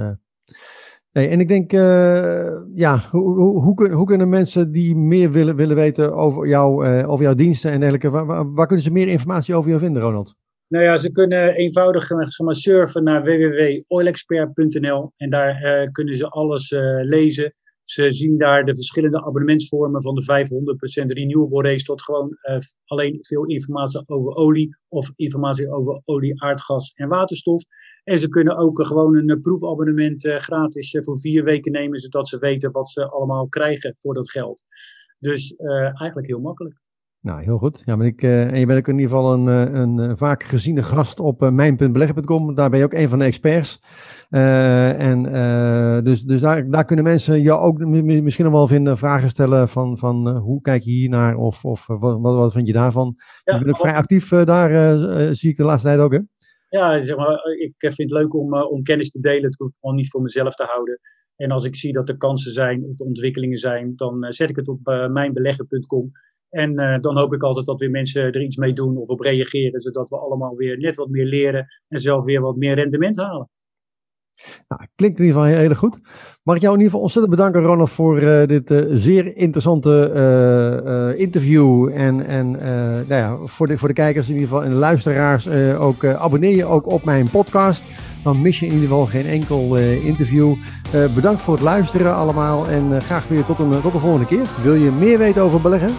Nee, 1.12 1.28
en 1.28 1.40
ik 1.40 1.48
denk, 1.48 1.72
uh, 1.72 2.52
ja, 2.74 3.04
hoe, 3.10 3.34
hoe, 3.34 3.62
hoe, 3.62 3.74
kun, 3.74 3.92
hoe, 3.92 4.06
kunnen 4.06 4.28
mensen 4.28 4.72
die 4.72 4.96
meer 4.96 5.30
willen, 5.30 5.56
willen 5.56 5.76
weten 5.76 6.14
over, 6.14 6.48
jou, 6.48 6.86
uh, 6.86 7.10
over 7.10 7.24
jouw 7.24 7.34
diensten 7.34 7.70
en 7.70 7.80
dergelijke, 7.80 8.10
waar, 8.10 8.52
waar, 8.54 8.66
kunnen 8.66 8.84
ze 8.84 8.90
meer 8.90 9.08
informatie 9.08 9.54
over 9.54 9.68
jou 9.68 9.82
vinden, 9.82 10.02
Ronald? 10.02 10.34
Nou 10.68 10.84
ja, 10.84 10.96
ze 10.96 11.10
kunnen 11.12 11.54
eenvoudig 11.54 12.06
zeg 12.06 12.38
maar, 12.38 12.54
surfen 12.54 13.04
naar 13.04 13.22
www.oilexpert.nl 13.22 15.12
en 15.16 15.30
daar 15.30 15.60
kunnen 15.92 16.14
ze 16.14 16.28
alles 16.28 16.74
lezen. 17.00 17.54
Ze 17.84 18.12
zien 18.12 18.38
daar 18.38 18.64
de 18.64 18.74
verschillende 18.74 19.24
abonnementsvormen 19.24 20.02
van 20.02 20.14
de 20.14 20.22
500% 21.02 21.12
renewable 21.12 21.70
race 21.70 21.84
tot 21.84 22.02
gewoon 22.02 22.36
alleen 22.84 23.18
veel 23.20 23.46
informatie 23.46 24.02
over 24.06 24.34
olie 24.34 24.76
of 24.88 25.10
informatie 25.16 25.72
over 25.72 26.00
olie, 26.04 26.42
aardgas 26.42 26.92
en 26.94 27.08
waterstof. 27.08 27.62
En 28.10 28.18
ze 28.18 28.28
kunnen 28.28 28.56
ook 28.56 28.86
gewoon 28.86 29.16
een 29.16 29.28
eh, 29.28 29.40
proefabonnement 29.40 30.24
eh, 30.24 30.36
gratis 30.36 30.94
eh, 30.94 31.02
voor 31.02 31.18
vier 31.18 31.44
weken 31.44 31.72
nemen, 31.72 31.98
zodat 31.98 32.28
ze 32.28 32.38
weten 32.38 32.72
wat 32.72 32.88
ze 32.88 33.10
allemaal 33.10 33.48
krijgen 33.48 33.94
voor 33.96 34.14
dat 34.14 34.30
geld. 34.30 34.62
Dus 35.18 35.56
eigenlijk 35.94 36.26
heel 36.26 36.40
makkelijk. 36.40 36.80
Nou, 37.20 37.42
heel 37.42 37.58
goed. 37.58 37.82
Ja, 37.84 37.96
maar 37.96 38.06
ik, 38.06 38.22
en 38.22 38.58
je 38.58 38.66
bent 38.66 38.78
ook 38.78 38.88
in 38.88 38.98
ieder 38.98 39.16
geval 39.16 39.32
een, 39.32 39.46
een, 39.46 40.16
vaak 40.16 40.42
geziene 40.42 40.82
gast 40.82 41.20
op 41.20 41.42
uh, 41.42 41.50
mijn.beleggen.com. 41.50 42.54
Daar 42.54 42.70
ben 42.70 42.78
je 42.78 42.84
ook 42.84 42.92
een 42.92 43.08
van 43.08 43.18
de 43.18 43.24
experts. 43.24 43.82
en 44.30 45.22
dus, 46.04 46.22
dus 46.22 46.40
daar, 46.40 46.70
daar 46.70 46.84
kunnen 46.84 47.04
mensen 47.04 47.42
jou 47.42 47.60
ook 47.60 47.78
misschien 47.78 48.44
nog 48.44 48.54
wel 48.54 48.66
vinden, 48.66 48.98
vragen 48.98 49.28
stellen 49.28 49.68
van, 49.68 49.98
van 49.98 50.28
hoe 50.28 50.60
kijk 50.60 50.82
je 50.82 50.90
hier 50.90 51.08
naar 51.08 51.36
of, 51.36 51.64
of 51.64 51.86
wat, 51.86 52.20
wat 52.20 52.52
vind 52.52 52.66
je 52.66 52.72
daarvan. 52.72 53.14
Ja, 53.44 53.54
je 53.54 53.64
bent 53.64 53.76
ook 53.76 53.80
vrij 53.80 53.94
actief 53.94 54.28
daar, 54.28 54.96
zie 55.34 55.50
ik 55.50 55.56
de 55.56 55.64
laatste 55.64 55.88
tijd 55.88 56.00
ook, 56.00 56.12
hè? 56.12 56.20
Ja, 56.70 57.00
zeg 57.00 57.16
maar, 57.16 57.44
ik 57.58 57.74
vind 57.78 57.96
het 57.96 58.10
leuk 58.10 58.34
om, 58.34 58.54
uh, 58.54 58.70
om 58.70 58.82
kennis 58.82 59.10
te 59.10 59.20
delen. 59.20 59.44
Het 59.44 59.58
hoeft 59.58 59.76
gewoon 59.80 59.96
niet 59.96 60.10
voor 60.10 60.22
mezelf 60.22 60.54
te 60.54 60.64
houden. 60.64 61.00
En 61.36 61.50
als 61.50 61.64
ik 61.64 61.76
zie 61.76 61.92
dat 61.92 62.08
er 62.08 62.16
kansen 62.16 62.52
zijn, 62.52 62.84
of 62.84 62.98
ontwikkelingen 62.98 63.58
zijn, 63.58 63.92
dan 63.96 64.24
uh, 64.24 64.30
zet 64.30 64.50
ik 64.50 64.56
het 64.56 64.68
op 64.68 64.88
uh, 64.88 65.08
mijnbeleggen.com. 65.08 66.10
En 66.50 66.74
dan 67.00 67.18
hoop 67.18 67.34
ik 67.34 67.42
altijd 67.42 67.66
dat 67.66 67.80
weer 67.80 67.90
mensen 67.90 68.22
er 68.22 68.42
iets 68.42 68.56
mee 68.56 68.72
doen 68.72 68.96
of 68.96 69.08
op 69.08 69.20
reageren, 69.20 69.80
zodat 69.80 70.08
we 70.08 70.16
allemaal 70.18 70.56
weer 70.56 70.78
net 70.78 70.96
wat 70.96 71.08
meer 71.08 71.24
leren 71.24 71.66
en 71.88 71.98
zelf 71.98 72.24
weer 72.24 72.40
wat 72.40 72.56
meer 72.56 72.74
rendement 72.74 73.16
halen. 73.16 73.48
Nou, 74.68 74.82
klinkt 74.94 75.18
in 75.18 75.24
ieder 75.24 75.40
geval 75.40 75.56
heel, 75.56 75.66
heel 75.66 75.74
goed. 75.74 75.98
Mag 76.42 76.56
ik 76.56 76.62
jou 76.62 76.74
in 76.74 76.80
ieder 76.80 76.84
geval 76.84 77.00
ontzettend 77.00 77.36
bedanken, 77.36 77.62
Ronald, 77.62 77.90
voor 77.90 78.20
uh, 78.20 78.46
dit 78.46 78.70
uh, 78.70 78.80
zeer 78.90 79.36
interessante 79.36 80.12
uh, 81.14 81.20
interview. 81.20 81.88
En, 81.94 82.26
en 82.26 82.50
nou 83.08 83.14
ja, 83.14 83.36
voor, 83.44 83.66
de, 83.66 83.78
voor 83.78 83.88
de 83.88 83.94
kijkers 83.94 84.28
in 84.28 84.34
ieder 84.34 84.48
geval 84.48 84.64
en 84.64 84.72
luisteraars 84.72 85.48
ook 85.78 86.04
abonneer 86.04 86.56
je 86.56 86.64
ook 86.64 86.92
op 86.92 87.04
mijn 87.04 87.30
podcast. 87.30 87.84
Dan 88.22 88.42
mis 88.42 88.58
je 88.58 88.66
in 88.66 88.72
ieder 88.72 88.88
geval 88.88 89.06
geen 89.06 89.26
enkel 89.26 89.76
interview. 89.76 90.54
bedankt 91.14 91.42
voor 91.42 91.54
het 91.54 91.62
luisteren 91.62 92.14
allemaal 92.14 92.68
en 92.68 93.02
graag 93.02 93.28
weer 93.28 93.44
tot 93.44 93.58
een, 93.58 93.80
tot 93.80 93.92
de 93.92 93.98
volgende 93.98 94.26
keer. 94.26 94.46
Wil 94.62 94.74
je 94.74 94.90
meer 94.90 95.18
weten 95.18 95.42
over 95.42 95.60
beleggen? 95.60 95.90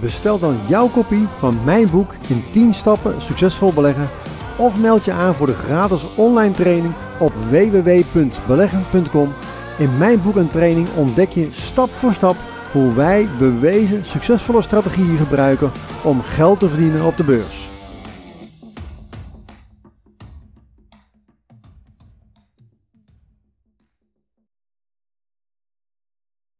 Bestel 0.00 0.38
dan 0.38 0.56
jouw 0.68 0.88
kopie 0.88 1.26
van 1.38 1.64
mijn 1.64 1.90
boek 1.90 2.14
in 2.28 2.44
10 2.52 2.74
stappen 2.74 3.22
succesvol 3.22 3.72
beleggen. 3.72 4.08
Of 4.58 4.80
meld 4.80 5.04
je 5.04 5.12
aan 5.12 5.34
voor 5.34 5.46
de 5.46 5.54
gratis 5.54 6.14
online 6.14 6.54
training 6.54 6.94
op 7.18 7.32
www.beleggen.com. 7.50 9.32
In 9.78 9.98
mijn 9.98 10.22
boek 10.22 10.36
en 10.36 10.48
training 10.48 10.88
ontdek 10.96 11.30
je 11.30 11.48
stap 11.50 11.90
voor 11.90 12.12
stap 12.12 12.36
hoe 12.72 12.94
wij 12.94 13.28
bewezen 13.38 14.06
succesvolle 14.06 14.62
strategieën 14.62 15.18
gebruiken 15.18 15.72
om 16.02 16.22
geld 16.22 16.60
te 16.60 16.68
verdienen 16.68 17.04
op 17.04 17.16
de 17.16 17.24
beurs. 17.24 17.77